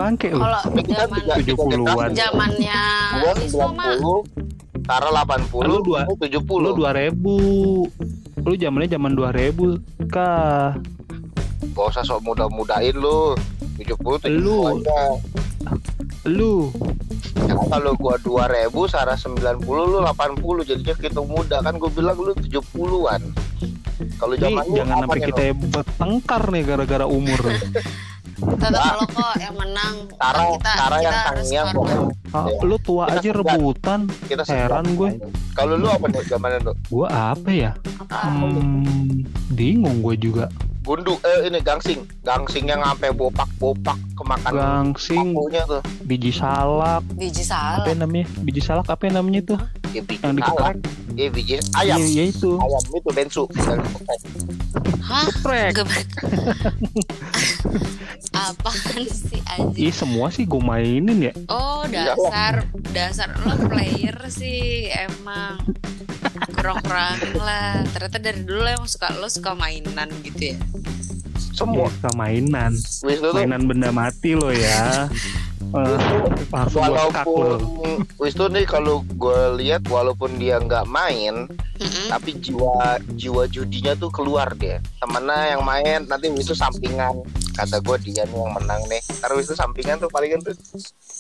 Bangke 0.01 0.29
lu 0.31 0.41
Kalau 0.41 0.61
zaman 0.65 0.81
tiga- 0.81 1.37
tiga 1.37 1.53
70-an. 1.53 1.69
generasi. 1.69 2.17
zamannya 2.17 2.81
Gua 3.13 3.33
Wisnu 3.37 3.69
mah 3.71 3.95
90, 3.95 4.19
Tara 4.81 5.09
80, 5.13 5.61
Lu 5.63 5.77
dua- 5.85 6.05
lu 6.05 6.15
70. 6.17 6.59
lu 6.59 6.71
2000 6.75 7.37
lu 8.41 8.55
zamannya 8.57 8.89
zaman 8.89 9.13
2000 9.13 9.77
kah 10.09 10.73
Gak 11.71 11.87
usah 11.87 12.03
sok 12.03 12.25
muda-mudain 12.25 12.93
lu. 12.93 13.37
70 13.77 14.17
70 14.19 14.33
Lu. 14.35 14.57
aja. 14.67 15.01
lu 16.27 16.73
Ya 17.41 17.55
kalau 17.69 17.93
gua 17.95 18.17
2000 18.19 18.49
Sarah 18.87 19.15
90 19.15 19.61
lu 19.87 19.99
80 20.01 20.37
jadinya 20.65 20.95
kita 20.95 21.21
muda 21.23 21.61
kan 21.61 21.77
gua 21.77 21.91
bilang 21.91 22.17
lu 22.17 22.33
70-an. 22.35 23.21
Kalau 24.17 24.35
zaman 24.35 24.65
jangan 24.67 24.97
sampai 24.99 25.21
kita 25.23 25.43
bertengkar 25.53 26.43
nih 26.49 26.63
gara-gara 26.65 27.07
umur 27.07 27.41
tetap 28.57 28.93
lo 28.95 29.05
kok 29.07 29.33
yang 29.37 29.55
menang. 29.55 29.95
Tara, 30.21 30.37
Kan 30.37 30.47
kita 30.55 30.71
Tara 30.73 30.97
yang 30.99 31.15
kita 31.15 31.43
skor. 31.43 31.75
pokoknya. 31.75 32.01
Ah, 32.31 32.45
Iya. 32.47 32.61
lu 32.63 32.77
tua 32.79 33.05
Kita 33.05 33.17
aja 33.17 33.31
rebutan? 33.35 34.01
Kita 34.23 34.43
Heran 34.45 34.87
gue. 34.93 35.11
Kalau 35.51 35.75
lu 35.75 35.87
apa 35.87 36.07
nih 36.07 36.23
zamannya 36.25 36.59
lu? 36.63 36.73
gua 36.89 37.07
apa 37.35 37.49
ya 37.49 37.73
Apa? 37.99 38.17
hmm, 38.31 39.27
bingung 39.51 40.01
gue 40.01 40.15
juga 40.17 40.47
Gundu 40.81 41.21
eh 41.21 41.47
ini 41.47 41.61
gangsing. 41.61 42.01
Gangsing 42.21 42.65
yang 42.67 42.81
sampai 42.81 43.13
bopak-bopak 43.13 43.95
kemakan 44.17 44.51
gangsing 44.51 45.37
tuh. 45.69 45.83
biji 46.03 46.31
salak 46.31 47.05
Biji 47.13 47.45
apa 47.45 47.85
salak. 47.85 47.95
namanya 47.97 48.27
biji 48.41 48.61
salak 48.61 48.89
apa 48.89 49.05
namanya 49.07 49.41
itu 49.41 49.55
Ya, 49.91 50.01
biji 50.01 50.23
yang 50.23 50.35
dikeprek 50.35 50.77
Ya, 51.13 51.29
biji 51.29 51.55
ayam. 51.75 51.99
iya 51.99 52.07
iya 52.07 52.25
itu 52.27 52.55
Ayam 52.57 52.85
itu 52.89 53.11
bensu. 53.11 53.43
Hah? 55.03 55.27
Apaan 58.31 59.05
sih 59.05 59.43
anjing? 59.45 59.83
ih 59.83 59.93
semua 59.93 60.31
sih 60.31 60.47
gue 60.47 60.63
mainin 60.63 61.19
ya 61.21 61.33
Oh 61.49 61.83
Iya. 61.85 62.15
dasar 62.15 62.55
dasar 62.91 63.29
lo 63.43 63.59
player 63.67 64.15
sih 64.29 64.87
emang 64.89 65.59
kurang-kurang 66.53 67.19
lah. 67.37 67.83
Ternyata 67.91 68.19
dari 68.19 68.41
dulu 68.41 68.61
lo 68.61 68.71
emang 68.71 68.87
suka 68.87 69.11
lo 69.17 69.27
suka 69.27 69.53
mainan 69.53 70.07
gitu 70.23 70.55
ya. 70.55 70.57
Semua. 71.51 71.91
Iya, 71.91 71.93
suka 71.93 72.11
mainan 72.15 72.73
mainan 73.35 73.63
benda 73.67 73.91
mati 73.91 74.33
lo 74.33 74.49
ya 74.49 75.11
Langsung 76.51 76.83
lo 76.83 76.93
walaupun 76.99 77.59
Wisnu 78.19 78.51
nih 78.51 78.67
kalau 78.67 79.07
gue 79.07 79.41
lihat 79.63 79.87
walaupun 79.87 80.35
dia 80.37 80.59
nggak 80.59 80.87
main 80.91 81.47
tapi 82.11 82.37
jiwa 82.37 83.01
jiwa 83.17 83.49
judinya 83.49 83.97
tuh 83.97 84.13
keluar 84.13 84.53
dia. 84.59 84.83
Temennya 85.01 85.57
yang 85.57 85.63
main 85.65 86.05
nanti 86.11 86.29
Wisnu 86.29 86.53
sampingan. 86.53 87.23
Kata 87.55 87.79
gue 87.81 87.97
dia 88.03 88.27
nih 88.27 88.37
yang 88.37 88.53
menang 88.53 88.83
nih. 88.91 89.01
Terus 89.01 89.49
itu 89.49 89.55
sampingan 89.55 89.97
tuh 90.03 90.11
palingan 90.11 90.43
tuh 90.43 90.55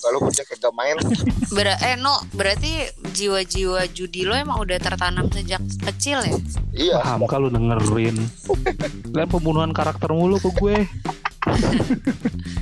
kalau 0.00 0.18
punya 0.20 0.42
kagak 0.44 0.72
main. 0.74 0.96
Ber 1.56 1.68
eh 1.80 1.96
no, 1.96 2.18
berarti 2.34 2.88
jiwa-jiwa 3.14 3.86
judi 3.92 4.26
lo 4.26 4.34
emang 4.34 4.60
udah 4.60 4.78
tertanam 4.80 5.28
sejak 5.30 5.62
kecil 5.90 6.18
ya? 6.24 6.36
iya. 6.74 6.98
Paham 7.00 7.24
kalau 7.28 7.48
dengerin. 7.48 8.16
Kan 9.14 9.26
pembunuhan 9.30 9.70
karakter 9.70 10.10
mulu 10.10 10.40
ke 10.40 10.50
gue. 10.58 10.76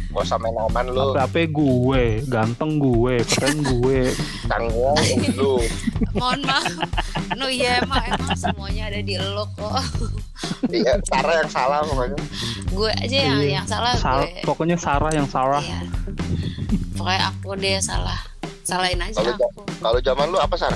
Gak 0.08 0.22
usah 0.24 0.36
main 0.36 0.54
aman 0.54 0.86
lu 0.86 1.12
Apa 1.12 1.44
gue, 1.44 2.04
ganteng 2.24 2.76
gue, 2.76 3.14
keren 3.24 3.56
gue. 3.62 4.10
tanggung 4.44 4.98
lu 5.34 5.60
Mohon 6.12 6.40
maaf. 6.42 6.72
No 7.34 7.46
iya 7.46 7.80
emang 7.80 8.02
emang 8.08 8.32
semuanya 8.34 8.88
ada 8.88 9.00
di 9.00 9.14
lo 9.14 9.44
kok. 9.52 9.78
iya 10.68 10.96
cara 11.04 11.38
yang 11.38 11.48
salah 11.48 11.80
pokoknya 11.82 12.18
Gue 12.68 12.90
aja 12.94 13.16
yang 13.24 13.38
Iya. 13.40 13.52
yang 13.54 13.66
salah 13.66 13.92
gue. 13.94 14.42
pokoknya 14.42 14.76
Sarah 14.76 15.10
yang 15.10 15.26
Sarah. 15.26 15.60
Iya. 15.60 15.80
Pokoknya 16.94 17.22
aku 17.28 17.48
deh 17.54 17.78
salah. 17.78 18.18
Salahin 18.68 19.00
aja 19.00 19.16
Kalau 19.16 19.32
aku. 19.32 19.60
kalau 19.78 19.98
zaman 19.98 20.26
lu 20.28 20.36
apa 20.36 20.54
sar 20.54 20.74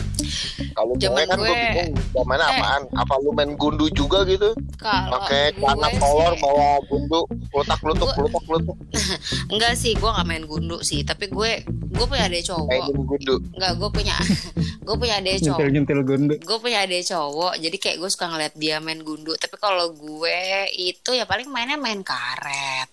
kalau 0.72 0.96
Zaman 0.96 1.12
zaman 1.18 1.24
kan 1.26 1.36
gue 1.36 1.44
gue- 1.44 1.58
bingung 1.58 1.90
zamannya 2.10 2.46
Eh. 2.46 2.52
apaan 2.54 2.82
apa 2.94 3.14
lu 3.18 3.30
main 3.30 3.52
gundu 3.54 3.86
juga 3.90 4.24
gitu 4.24 4.56
pakai 4.80 5.52
celana 5.52 5.88
kolor 5.94 6.32
bawa 6.38 6.68
gundu 6.82 7.20
letak 7.52 7.80
lutuk 7.82 8.08
Gue- 8.08 8.24
letak 8.24 8.44
lutuk 8.46 8.76
Enggak 9.52 9.74
sih, 9.74 9.92
gue 9.92 10.08
gak 10.08 10.24
main 10.24 10.42
gundu 10.42 10.80
sih. 10.80 11.02
Tapi 11.02 11.28
gue 11.28 11.50
gue 11.92 12.06
punya 12.06 12.24
adik 12.24 12.42
cowok. 12.42 12.66
mainin 12.66 13.04
gundu 13.04 13.34
Enggak, 13.52 13.72
gue 13.76 13.88
punya 13.92 14.16
gue 14.86 14.96
punya 14.96 15.14
adik 15.18 15.32
cowok. 15.38 15.58
Nyentil 15.58 15.68
nyentil 15.70 16.00
gundu. 16.02 16.34
gue 16.38 16.58
punya 16.58 16.78
adik 16.80 17.02
cowok 17.04 17.52
jadi 17.58 17.76
kayak 17.76 17.96
gue 17.98 18.08
suka 18.08 18.26
ngeliat 18.26 18.54
dia 18.54 18.76
main 18.78 18.98
gundu 18.98 19.36
tapi 19.36 19.56
kalau 19.56 19.92
gue 19.92 20.40
itu 20.72 21.10
ya 21.12 21.24
paling 21.24 21.46
mainnya 21.46 21.76
main 21.76 22.00
karet 22.00 22.88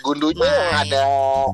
gundunya 0.00 0.44
yang 0.44 0.68
Main. 0.68 0.84
ada 0.84 1.04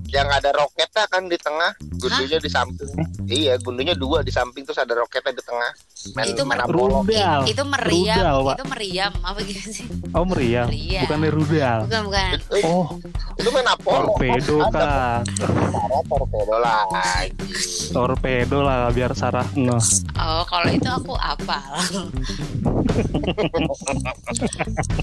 yang 0.08 0.28
ada 0.28 0.50
roketnya 0.52 1.04
kan 1.06 1.22
di 1.24 1.36
tengah 1.36 1.70
gundunya 1.96 2.38
di 2.38 2.48
samping 2.48 2.90
iya 3.26 3.54
gundunya 3.56 3.94
dua 3.94 4.20
di 4.20 4.30
samping 4.30 4.62
terus 4.62 4.76
ada 4.76 4.94
roketnya 4.94 5.30
di 5.30 5.40
tengah 5.40 5.70
main 6.10 6.26
Itu 6.26 6.42
mer-. 6.42 6.64
Rudal. 6.64 7.44
itu 7.44 7.62
meriam 7.62 8.16
Rudal, 8.16 8.36
Pak. 8.42 8.54
itu 8.56 8.64
meriam 8.66 9.12
apa 9.20 9.38
gitu 9.42 9.60
sih 9.70 9.86
Oh 10.10 10.24
meriam, 10.24 10.66
Meriam. 10.66 11.04
bukan 11.04 11.18
rudal. 11.30 11.78
bukan 11.84 12.02
bukan 12.08 12.32
Eh, 12.50 12.64
Oh, 12.64 12.86
itu 13.36 13.48
main 13.50 13.68
Apollo 13.68 14.06
torpedo 14.10 14.56
kak. 14.66 14.72
Sarah 14.72 15.20
torpedo 16.02 16.56
lagi 16.58 17.30
Torpedo 17.90 18.58
lah 18.60 18.88
biar 18.88 19.12
Sarah 19.12 19.46
ngeh. 19.52 19.86
oh 20.16 20.42
kalau 20.44 20.68
itu 20.68 20.88
aku 20.88 21.14
apal 21.14 21.60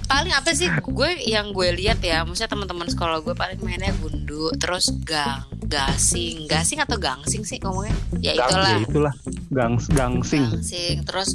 paling 0.07 0.33
apa 0.33 0.49
sih 0.51 0.67
gue 0.69 1.09
yang 1.23 1.51
gue 1.51 1.69
lihat 1.73 1.99
ya 2.01 2.23
maksudnya 2.23 2.49
teman-teman 2.49 2.87
sekolah 2.97 3.21
gue 3.21 3.37
paling 3.37 3.61
mainnya 3.61 3.93
gundu 4.01 4.49
terus 4.57 4.89
gang 5.05 5.45
gasing 5.67 6.47
gasing 6.47 6.79
atau 6.79 6.95
gangsing 6.95 7.43
sih 7.43 7.59
ngomongnya 7.59 7.93
ya 8.17 8.33
Gang- 8.33 8.47
itulah 8.47 8.67
Ya 8.67 8.77
itulah 8.81 9.13
gang 9.49 9.73
gangsing. 9.89 10.43
gangsing 10.47 10.95
terus 11.03 11.29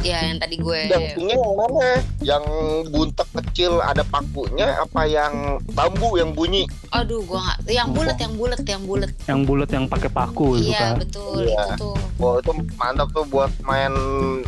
ya 0.00 0.18
yang 0.24 0.38
tadi 0.38 0.56
gue 0.56 0.80
Dampingnya 0.86 1.34
yang 1.34 1.54
mana? 1.54 1.88
Yang 2.20 2.44
buntek 2.88 3.28
kecil 3.34 3.80
ada 3.80 4.02
pakunya 4.04 4.78
apa 4.78 5.04
yang 5.04 5.34
bambu 5.70 6.14
yang 6.14 6.30
bunyi? 6.30 6.64
Aduh, 6.90 7.20
gua 7.24 7.42
nggak. 7.42 7.58
Yang 7.68 7.88
bulat, 7.90 8.16
yang 8.16 8.34
bulat, 8.34 8.60
yang 8.62 8.82
bulat. 8.84 9.10
Yang 9.24 9.40
bulat 9.42 9.68
yang 9.68 9.84
pakai 9.84 10.06
paku 10.08 10.48
itu 10.56 10.70
Iya, 10.70 10.78
kan. 10.80 10.94
betul. 10.96 11.38
Iya. 11.42 11.64
Itu 11.66 11.74
tuh. 11.76 11.96
Wah 12.16 12.34
itu 12.38 12.50
mantap 12.74 13.08
tuh 13.10 13.24
buat 13.26 13.50
main 13.60 13.92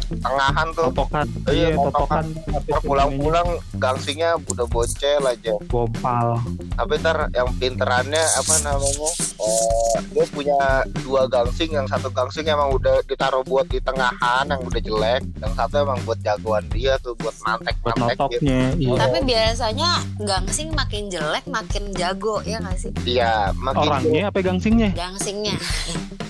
tengahan 0.07 0.69
tuh. 0.73 0.87
Totokan. 0.89 1.27
Iya, 1.49 1.67
Iya, 1.67 1.77
totokan. 1.77 2.25
Ntar 2.47 2.81
pulang-pulang 2.81 3.49
gangsingnya 3.75 4.39
udah 4.41 4.67
bocel 4.67 5.23
aja. 5.23 5.51
Gopal. 5.67 6.39
Tapi 6.73 6.93
ntar 6.97 7.17
yang 7.33 7.51
pinterannya 7.57 8.23
apa 8.23 8.55
namanya? 8.63 9.11
Eh, 9.17 9.99
dia 10.13 10.27
punya 10.33 10.59
dua 11.05 11.29
gangsing, 11.29 11.73
yang 11.73 11.87
satu 11.89 12.09
gangsing 12.11 12.49
emang 12.49 12.73
udah 12.73 13.01
ditaruh 13.05 13.45
buat 13.45 13.69
di 13.69 13.81
tengahan 13.81 14.49
yang 14.49 14.63
udah 14.65 14.81
jelek, 14.81 15.23
yang 15.41 15.53
satu 15.55 15.85
emang 15.85 16.01
buat 16.05 16.19
jagoan 16.25 16.65
dia 16.73 16.97
tuh 17.01 17.15
buat 17.21 17.33
Buat 17.37 17.61
mantek-mantek 17.63 18.19
gitu. 18.41 18.49
Iya. 18.49 18.97
Tapi 18.97 19.19
biasanya 19.29 19.91
gangsing 20.25 20.69
makin 20.73 21.13
jelek 21.13 21.45
makin 21.47 21.93
jago 21.95 22.41
ya 22.43 22.59
nggak 22.59 22.77
sih? 22.81 22.93
Iya, 23.05 23.53
makin 23.55 23.89
Orangnya 23.93 24.23
apa 24.33 24.39
gangsingnya? 24.41 24.91
Gangsingnya. 24.97 25.57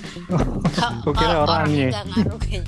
Gua 1.03 1.15
kira 1.15 1.37
orangnya. 1.47 1.89
ngaruh 2.03 2.39
kayaknya. 2.43 2.63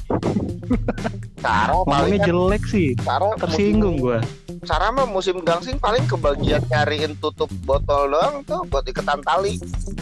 Sarah 1.38 1.75
Ngomongnya 1.75 1.94
paling 1.94 2.18
jelek 2.27 2.62
sih. 2.66 2.88
Sarah 3.03 3.33
Tersinggung 3.38 3.97
gua. 3.99 4.18
Sarah 4.66 4.90
mah 4.90 5.07
musim 5.07 5.38
gangsing 5.47 5.79
paling 5.79 6.03
kebagian 6.11 6.62
nyariin 6.66 7.14
tutup 7.23 7.47
botol 7.62 8.11
doang 8.11 8.42
tuh 8.42 8.66
buat 8.66 8.83
iketan 8.87 9.23
tali. 9.23 9.59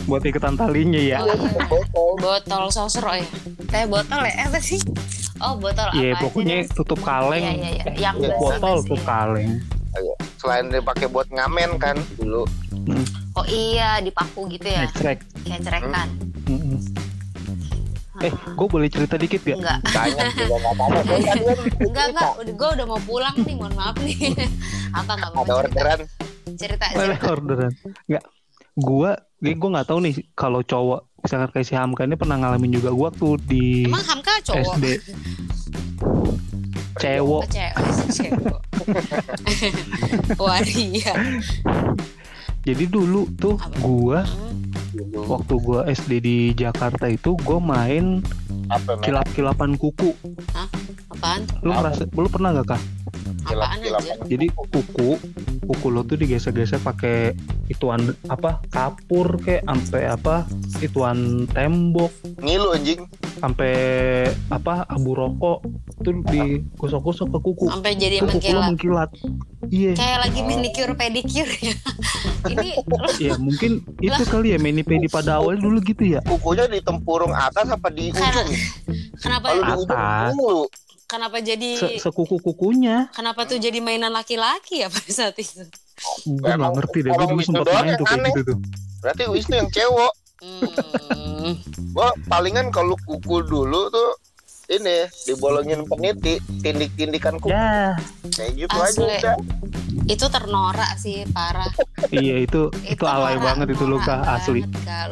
Buat 0.08 0.24
iketan 0.24 0.56
talinya 0.56 1.00
ya. 1.00 1.20
Oh, 1.20 1.28
iya. 1.28 1.64
Botol. 1.68 2.10
Botol 2.20 2.64
sosro 2.72 3.12
ya. 3.12 3.28
Eh 3.72 3.84
botol 3.84 4.20
ya 4.24 4.32
eh, 4.32 4.44
apa 4.48 4.58
sih? 4.60 4.80
Oh 5.44 5.52
botol 5.60 5.92
Iya, 5.92 6.16
apa 6.16 6.24
pokoknya 6.24 6.64
tutup 6.72 7.00
kaleng. 7.04 7.44
Iya 7.44 7.52
iya 7.52 7.70
iya. 7.76 7.84
Yang 8.00 8.16
Iya, 8.24 8.36
Botol 8.40 8.76
tuh 8.88 9.00
kaleng. 9.04 9.60
Ayo. 9.96 10.12
Selain 10.40 10.64
dipakai 10.72 11.06
buat 11.12 11.28
ngamen 11.28 11.76
kan 11.76 11.96
dulu. 12.16 12.48
Oh 13.36 13.44
iya 13.44 14.00
dipaku 14.00 14.48
gitu 14.48 14.64
ya. 14.72 14.88
Ngecek. 14.88 15.20
Kayak 15.44 15.60
cerekan. 15.68 16.08
Eh, 18.18 18.30
gue 18.32 18.66
boleh 18.66 18.88
cerita 18.88 19.14
dikit 19.14 19.40
gak? 19.42 19.56
Enggak. 19.56 19.78
Banyak. 19.86 20.26
Kan 20.32 21.38
Enggak 21.82 22.06
enggak, 22.10 22.30
gue 22.48 22.68
udah 22.74 22.86
mau 22.86 23.00
pulang 23.00 23.36
nih, 23.38 23.54
mohon 23.54 23.74
maaf 23.74 23.96
nih. 23.98 24.16
Apa 24.90 25.12
enggak 25.12 25.30
mau 25.30 25.42
Ada 25.42 25.52
cerita? 25.52 25.60
orderan. 25.60 26.00
Cerita 26.56 26.84
cerita. 26.88 27.26
orderan. 27.26 27.72
Enggak. 28.06 28.24
Gua, 28.74 29.10
gue 29.36 29.52
gue 29.52 29.70
nggak 29.70 29.86
tahu 29.86 29.98
nih 30.00 30.14
kalau 30.32 30.60
cowok 30.60 31.00
misalkan 31.18 31.48
kayak 31.50 31.66
si 31.66 31.74
Hamka 31.74 32.04
ini 32.04 32.14
pernah 32.14 32.36
ngalamin 32.36 32.70
juga 32.70 32.92
gua 32.92 33.08
tuh 33.08 33.40
di 33.40 33.82
Emang 33.82 34.04
Hamka 34.04 34.36
cowok? 34.44 34.74
SD. 34.76 34.86
Cewek. 36.96 37.28
Oh, 37.28 37.42
cewek. 37.44 37.74
Waria. 40.40 41.12
Jadi 42.62 42.84
dulu 42.86 43.28
tuh 43.32 43.56
Apa? 43.56 44.24
Waktu 45.14 45.54
gua 45.60 45.80
SD 45.86 46.12
di 46.20 46.36
Jakarta 46.52 47.06
itu 47.06 47.36
gua 47.42 47.58
main 47.60 48.20
kilap-kilapan 49.02 49.76
kuku. 49.78 50.12
Apaan? 51.12 51.46
Lu 51.62 51.70
Apa? 51.70 51.80
merasa 51.86 52.02
lu 52.08 52.28
pernah 52.28 52.50
gak 52.60 52.76
kah? 52.76 52.82
Apaan 53.46 53.78
Kilap-kilapan. 53.78 54.14
aja? 54.18 54.24
Jadi 54.26 54.46
kuku 54.52 55.10
kuku 55.66 55.86
lo 55.90 56.02
tuh 56.02 56.18
digeser-geser 56.18 56.82
pakai 56.82 57.34
ituan 57.66 58.14
apa 58.26 58.62
kapur 58.70 59.38
kayak 59.42 59.66
sampai 59.66 60.02
apa 60.06 60.46
ituan 60.78 61.46
tembok 61.50 62.10
Ngilu 62.42 62.74
anjing. 62.74 63.00
Sampai 63.36 63.72
apa 64.48 64.84
abu 64.86 65.12
rokok 65.12 65.60
tuh 65.98 66.14
digosok-gosok 66.24 67.28
ke 67.28 67.38
kuku 67.42 67.66
Sampai 67.68 67.92
jadi 67.94 68.16
Terus 68.18 68.24
lo 68.24 68.32
mengkilat. 68.32 68.66
mengkilat 68.66 69.10
iya 69.68 69.92
Kayak 69.92 70.18
lagi 70.22 70.40
manicure 70.40 70.92
pedicure 70.92 71.52
ya. 71.58 71.74
Ini 72.52 72.68
ya 73.18 73.32
mungkin 73.36 73.70
itu 73.98 74.22
kali 74.24 74.52
ya 74.52 74.58
manipedi 74.58 75.06
pada 75.06 75.36
awal 75.36 75.54
dulu 75.54 75.78
gitu 75.80 76.04
ya 76.06 76.20
Kukunya 76.22 76.64
di 76.66 76.80
tempurung 76.80 77.30
atas 77.30 77.66
apa 77.66 77.88
di 77.88 78.08
Karena- 78.08 78.40
ujung? 78.40 78.48
kenapa 79.16 79.46
Kalau 79.46 79.56
di 79.58 79.72
ujung 79.74 79.90
Atas. 79.90 80.32
kenapa 81.06 81.36
jadi 81.38 81.70
Se 81.76 81.88
sekuku 82.00 82.40
kukunya 82.40 83.08
kenapa 83.10 83.44
tuh 83.44 83.56
jadi 83.56 83.78
mainan 83.78 84.10
laki-laki 84.10 84.80
ya 84.80 84.88
pada 84.88 85.06
saat 85.08 85.36
itu? 85.36 85.64
gue 86.26 86.44
nggak 86.46 86.72
ngerti 86.72 86.98
deh 87.00 87.10
gue 87.10 87.24
dulu 87.26 87.40
itu 87.40 87.52
doang 87.54 87.64
main 87.74 87.86
yang 87.86 87.96
tuh 87.96 88.06
kayak 88.06 88.18
aneh. 88.18 88.30
gitu 88.30 88.42
tuh 88.46 88.58
Berarti 88.96 89.22
Wisnu 89.28 89.54
yang 89.54 89.70
cewek. 89.70 90.12
Hmm. 90.44 91.56
Gua 91.96 92.12
palingan 92.28 92.68
kalau 92.68 92.92
kuku 93.08 93.40
dulu 93.48 93.88
tuh 93.88 94.10
ini 94.66 95.06
dibolongin 95.30 95.86
peniti, 95.86 96.42
tindik-tindikan 96.58 97.38
kuku 97.38 97.54
ya 97.54 97.94
kayak 98.34 98.66
gitu 98.66 98.74
Asli. 98.74 99.06
aja 99.06 99.06
udah. 99.06 99.36
itu 100.10 100.26
ternorak 100.26 100.90
sih 100.98 101.22
parah. 101.30 101.70
iya 102.10 102.42
itu 102.42 102.66
itu, 102.82 103.04
alay 103.06 103.38
norak, 103.38 103.46
banget 103.46 103.66
itu 103.78 103.84
lu 103.86 103.96
norak 104.02 104.06
kah 104.10 104.20
asli. 104.36 104.60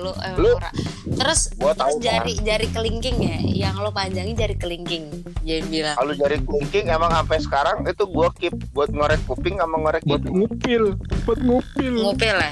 Lu, 0.02 0.10
emang 0.10 0.38
Lu- 0.42 0.58
norak. 0.58 0.74
Terus 1.14 1.40
Gua 1.54 1.70
terus 1.72 1.78
tahu 1.78 1.94
jari 2.02 2.34
jari 2.42 2.66
kelingking 2.74 3.16
ya, 3.22 3.38
yang 3.70 3.74
lo 3.78 3.94
panjangin 3.94 4.34
jari 4.34 4.58
kelingking. 4.58 5.06
Jadi 5.46 5.62
bilang. 5.70 5.94
Kalau 6.02 6.12
jari 6.18 6.37
kelingking 6.42 6.84
emang 6.90 7.10
sampai 7.14 7.38
sekarang 7.38 7.76
itu 7.87 8.04
gua 8.10 8.28
keep 8.34 8.54
buat 8.74 8.90
ngorek 8.90 9.22
kuping 9.24 9.56
sama 9.62 9.78
ngorek 9.78 10.02
buat 10.02 10.24
ngupil 10.26 10.98
buat 11.24 11.40
ngupil 11.40 11.94
Ngupil 12.10 12.37
ya? 12.37 12.50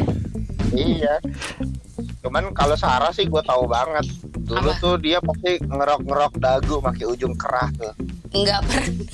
Iya. 0.72 1.14
Cuman 2.22 2.54
kalau 2.54 2.78
Sarah 2.78 3.10
sih 3.10 3.26
gua 3.26 3.42
tahu 3.42 3.66
banget. 3.66 4.06
Dulu 4.42 4.70
Apa? 4.70 4.82
tuh 4.82 4.94
dia 5.02 5.18
pasti 5.18 5.58
ngerok-ngerok 5.62 6.32
dagu 6.38 6.78
pakai 6.78 7.04
ujung 7.10 7.34
kerah 7.34 7.68
tuh. 7.74 7.94
Enggak 8.32 8.62
pernah. 8.64 9.06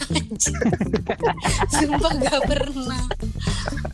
Sumpah 1.72 2.12
enggak 2.14 2.40
pernah. 2.44 3.02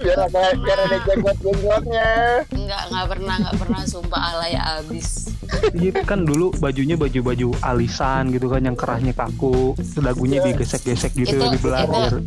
biar 0.05 0.21
ada 0.29 0.53
biar 0.53 0.79
ada 0.85 0.99
jenggot 1.09 1.37
jenggotnya 1.41 2.11
Enggak, 2.53 2.83
enggak 2.93 3.07
pernah, 3.09 3.35
enggak 3.41 3.57
pernah 3.57 3.83
sumpah 3.89 4.21
alay 4.37 4.55
abis. 4.59 5.34
Gitu 5.73 6.01
kan 6.03 6.23
dulu 6.23 6.51
bajunya 6.55 6.95
baju-baju 6.95 7.49
alisan 7.61 8.29
gitu 8.29 8.47
kan 8.47 8.61
yang 8.61 8.75
kerahnya 8.75 9.13
kaku, 9.13 9.75
dagunya 9.95 10.41
digesek-gesek 10.43 11.13
gitu 11.15 11.37
Itu- 11.37 11.51
dibelah 11.51 11.83
itu- 11.83 12.23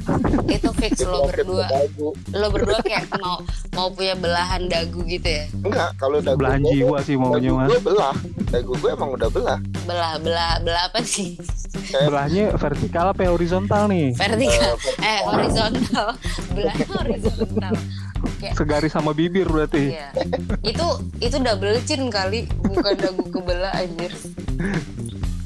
Itu 0.48 0.70
fix 0.74 1.02
lo 1.02 1.26
berdua. 1.26 1.66
dagu. 1.66 2.10
Lo 2.32 2.48
berdua 2.48 2.80
kayak 2.80 3.08
mau 3.18 3.42
mau 3.72 3.88
punya 3.90 4.14
belahan 4.14 4.66
dagu 4.66 5.02
gitu 5.04 5.26
ya. 5.26 5.46
enggak 5.60 5.90
kalau 5.96 6.18
dagu 6.20 6.38
belahan 6.38 6.62
gua- 6.62 6.72
jiwa 6.72 6.98
sih 7.02 7.16
maunya 7.16 7.38
dagu 7.44 7.56
mah. 7.56 7.68
gue 7.68 7.80
belah 7.82 8.16
dagu 8.48 8.72
gue 8.74 8.90
emang 8.90 9.10
udah 9.12 9.30
belah 9.30 9.60
Belah, 9.84 10.14
belah, 10.20 10.54
belah 10.60 10.84
apa 10.86 11.00
sih? 11.00 11.40
Belahnya 11.88 12.52
vertikal 12.54 13.08
apa 13.08 13.24
horizontal 13.24 13.88
nih? 13.88 14.12
Vertikal. 14.14 14.76
Eh, 15.00 15.20
horizontal. 15.24 16.08
Belahnya 16.52 16.88
horizontal. 16.92 17.74
Kayak 18.38 18.54
Segaris 18.54 18.94
sama 18.94 19.12
bibir 19.12 19.50
berarti. 19.50 19.98
Iya. 19.98 20.10
Itu 20.62 20.88
itu 21.18 21.38
double 21.42 21.82
chin 21.84 22.08
kali, 22.08 22.46
bukan 22.62 22.94
dagu 22.98 23.24
kebelah 23.28 23.74
anjir. 23.74 24.14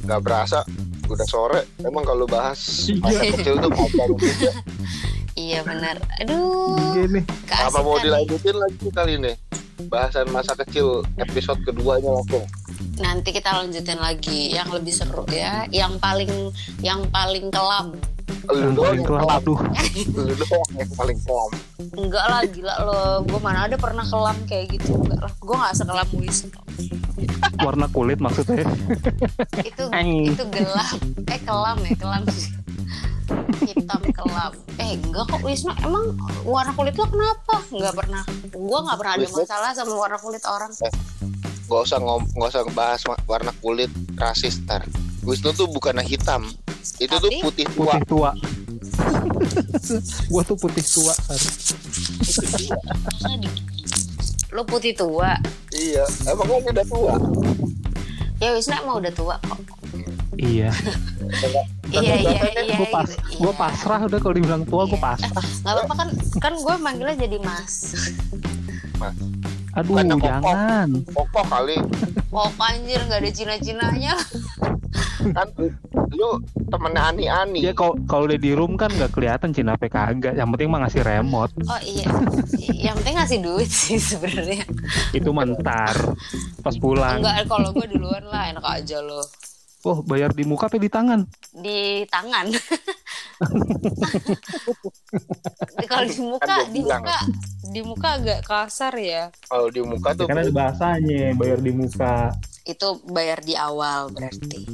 nggak 0.02 0.22
berasa 0.26 0.66
udah 1.06 1.28
sore 1.28 1.62
emang 1.84 2.02
kalau 2.02 2.26
bahas 2.26 2.58
Iya. 2.90 3.00
masa 3.00 3.22
kecil 3.38 3.56
tuh 3.60 3.72
panjang 3.72 4.12
juga 4.18 4.52
Iya 5.32 5.60
benar. 5.64 5.96
Aduh. 6.20 6.76
Gini. 6.92 7.22
apa 7.48 7.80
mau 7.80 7.96
dilanjutin 7.96 8.58
lagi 8.58 8.88
kali 8.92 9.14
ini 9.20 9.34
bahasan 9.88 10.28
masa 10.30 10.54
kecil 10.54 11.02
episode 11.18 11.60
keduanya 11.64 12.12
langsung 12.12 12.44
Nanti 13.02 13.34
kita 13.34 13.56
lanjutin 13.56 13.98
lagi 13.98 14.54
yang 14.54 14.70
lebih 14.70 14.94
seru 14.94 15.26
ya, 15.32 15.66
yang 15.74 15.98
paling 15.98 16.30
yang 16.86 17.02
paling 17.10 17.50
kelam. 17.50 17.98
Lu 18.50 18.74
doang 18.74 19.02
kelam 19.06 19.42
lu 19.46 20.34
doang 20.34 20.70
yang 20.74 20.92
paling 20.98 21.20
kelam 21.22 21.52
Enggak 21.92 22.26
lah 22.30 22.42
gila 22.46 22.76
lo, 22.88 23.00
gue 23.26 23.40
mana 23.42 23.68
ada 23.68 23.76
pernah 23.76 24.06
kelam 24.06 24.38
kayak 24.46 24.80
gitu 24.80 24.96
enggak 24.96 25.28
lah. 25.28 25.34
Gue 25.42 25.56
nggak 25.58 25.74
sekelam 25.76 26.08
Wisnu. 26.14 26.60
Warna 27.60 27.88
kulit 27.92 28.22
maksudnya. 28.22 28.64
Itu 29.60 29.90
itu 29.92 30.44
gelap. 30.56 30.98
Eh 31.28 31.40
kelam 31.42 31.78
ya 31.84 31.94
kelam 31.98 32.24
sih. 32.32 32.54
Hitam 33.66 34.02
kelam. 34.14 34.52
Eh 34.78 34.96
enggak 34.96 35.26
kok 35.26 35.42
Wisnu. 35.44 35.74
Emang 35.84 36.16
warna 36.46 36.72
kulit 36.78 36.96
lo 36.96 37.06
kenapa? 37.10 37.56
Enggak 37.74 37.94
pernah. 37.98 38.24
Gue 38.54 38.80
nggak 38.86 38.98
pernah 39.02 39.14
ada 39.18 39.28
masalah 39.28 39.70
sama 39.76 39.94
warna 39.98 40.18
kulit 40.22 40.44
orang. 40.48 40.72
nggak 41.72 41.88
usah 41.88 42.04
ngom 42.04 42.28
nggak 42.36 42.52
usah 42.52 42.68
bahas 42.76 43.00
warna 43.24 43.56
kulit 43.64 43.88
rasis 44.20 44.60
tar 44.68 44.84
Wisnu 45.24 45.56
tuh 45.56 45.72
bukan 45.72 46.04
hitam 46.04 46.44
itu 46.98 47.14
tuh 47.14 47.32
putih 47.42 47.66
tua 47.68 47.94
Putih 47.94 48.04
tua. 48.06 48.32
gua 50.32 50.42
tuh 50.44 50.58
putih 50.58 50.84
tua. 50.84 51.14
Sar. 51.14 51.40
Lo 54.52 54.62
putih 54.64 54.92
tua. 54.92 55.38
iya 55.72 56.04
emang 56.26 56.44
kan 56.44 56.72
udah 56.72 56.86
tua 56.86 57.14
Ya 58.38 58.52
Wisnu 58.52 58.74
emang 58.76 59.00
udah 59.00 59.14
tua 59.14 59.36
kok. 59.40 59.60
Iya. 60.36 60.72
Iya 61.92 62.16
iya 62.16 62.40
iya. 62.56 62.72
Gue 62.74 62.88
pas, 62.88 63.10
gua 63.36 63.52
Iya. 63.52 63.60
pasrah 63.60 64.00
udah 64.02 64.16
kalau 64.18 64.32
dibilang 64.34 64.64
tua 64.64 64.88
gue 64.88 64.96
Iya. 64.96 65.04
pasrah. 65.04 65.44
Nggak 65.44 65.74
apa-apa 65.76 65.94
kan 65.94 66.10
kan 66.40 66.54
gue 66.56 66.76
manggilnya 66.80 67.16
jadi 67.20 67.38
Mas. 67.38 67.74
Aduh, 69.72 69.92
Bukannya 69.92 70.16
jangan. 70.18 70.90
kokoh 71.12 71.46
kali 71.46 71.78
Oh 72.30 72.48
anjir 72.58 73.00
nggak 73.02 73.20
ada 73.20 73.30
Cina-Cinanya. 73.30 74.16
kan 75.36 75.48
lu 76.12 76.40
temennya 76.72 77.02
Ani 77.12 77.26
Ani 77.28 77.60
Ya 77.62 77.76
kalau 77.76 78.00
kalau 78.08 78.24
udah 78.26 78.40
di 78.40 78.56
room 78.56 78.80
kan 78.80 78.88
nggak 78.88 79.12
kelihatan 79.12 79.52
Cina 79.52 79.76
apa 79.76 79.92
kagak. 79.92 80.34
Yang 80.34 80.50
penting 80.56 80.68
mah 80.72 80.80
ngasih 80.88 81.04
remote. 81.04 81.52
Oh 81.68 81.82
iya. 81.84 82.08
Yang 82.72 82.96
penting 83.04 83.16
ngasih 83.20 83.40
duit 83.44 83.70
sih 83.70 84.00
sebenarnya. 84.00 84.64
Itu 85.12 85.36
mentar 85.36 85.94
pas 86.64 86.76
pulang. 86.80 87.20
Enggak 87.20 87.46
kalau 87.46 87.76
gue 87.76 87.86
duluan 87.92 88.24
lah 88.26 88.50
enak 88.50 88.64
aja 88.64 89.04
lo. 89.04 89.22
Oh, 89.82 90.06
bayar 90.06 90.30
di 90.30 90.46
muka 90.46 90.70
apa 90.70 90.78
di 90.78 90.94
tangan? 90.94 91.26
Di 91.58 92.06
tangan. 92.06 92.54
kalau 95.90 96.06
di 96.06 96.22
muka 96.22 96.46
Kan 96.46 96.70
di 96.70 96.82
muka 96.86 97.18
di 97.66 97.82
muka 97.82 98.10
agak 98.22 98.40
kasar 98.46 98.94
ya. 99.02 99.34
kalau 99.50 99.74
di 99.74 99.82
muka 99.82 100.14
tuh 100.14 100.30
Ya, 100.30 100.32
kan 100.38 100.38
ada 100.46 100.54
bahasanya, 100.54 101.34
bayar 101.34 101.60
di 101.66 101.74
muka. 101.74 102.30
Itu 102.62 103.02
bayar 103.10 103.42
di 103.42 103.58
awal 103.58 104.14
berarti. 104.14 104.70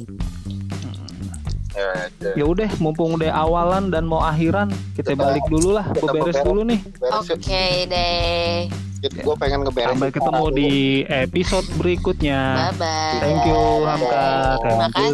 Ya, 1.78 2.34
ya. 2.34 2.44
Udah, 2.44 2.70
mumpung 2.82 3.14
udah 3.14 3.30
awalan 3.30 3.94
dan 3.94 4.02
mau 4.04 4.18
akhiran, 4.20 4.68
kita 4.98 5.14
balik 5.14 5.46
dulu 5.46 5.78
lah, 5.78 5.86
Kita 5.94 6.10
beres 6.10 6.34
beberes. 6.34 6.42
dulu 6.42 6.60
nih. 6.66 6.80
Oke 7.14 7.64
deh. 7.86 8.66
gue 8.98 9.34
pengen 9.38 9.62
ngeberesin 9.62 9.94
Sampai 9.94 10.10
ketemu 10.10 10.44
di 10.50 10.72
episode 11.06 11.66
berikutnya. 11.78 12.74
Bye 12.74 12.82
bye. 12.82 13.20
Thank 13.22 13.46
you 13.46 13.62
Hamka, 13.86 14.26
Hamka. 14.58 15.06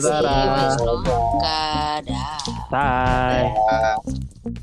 Dah. 2.09 2.37
Bye. 2.73 3.45
Ya. 3.53 4.57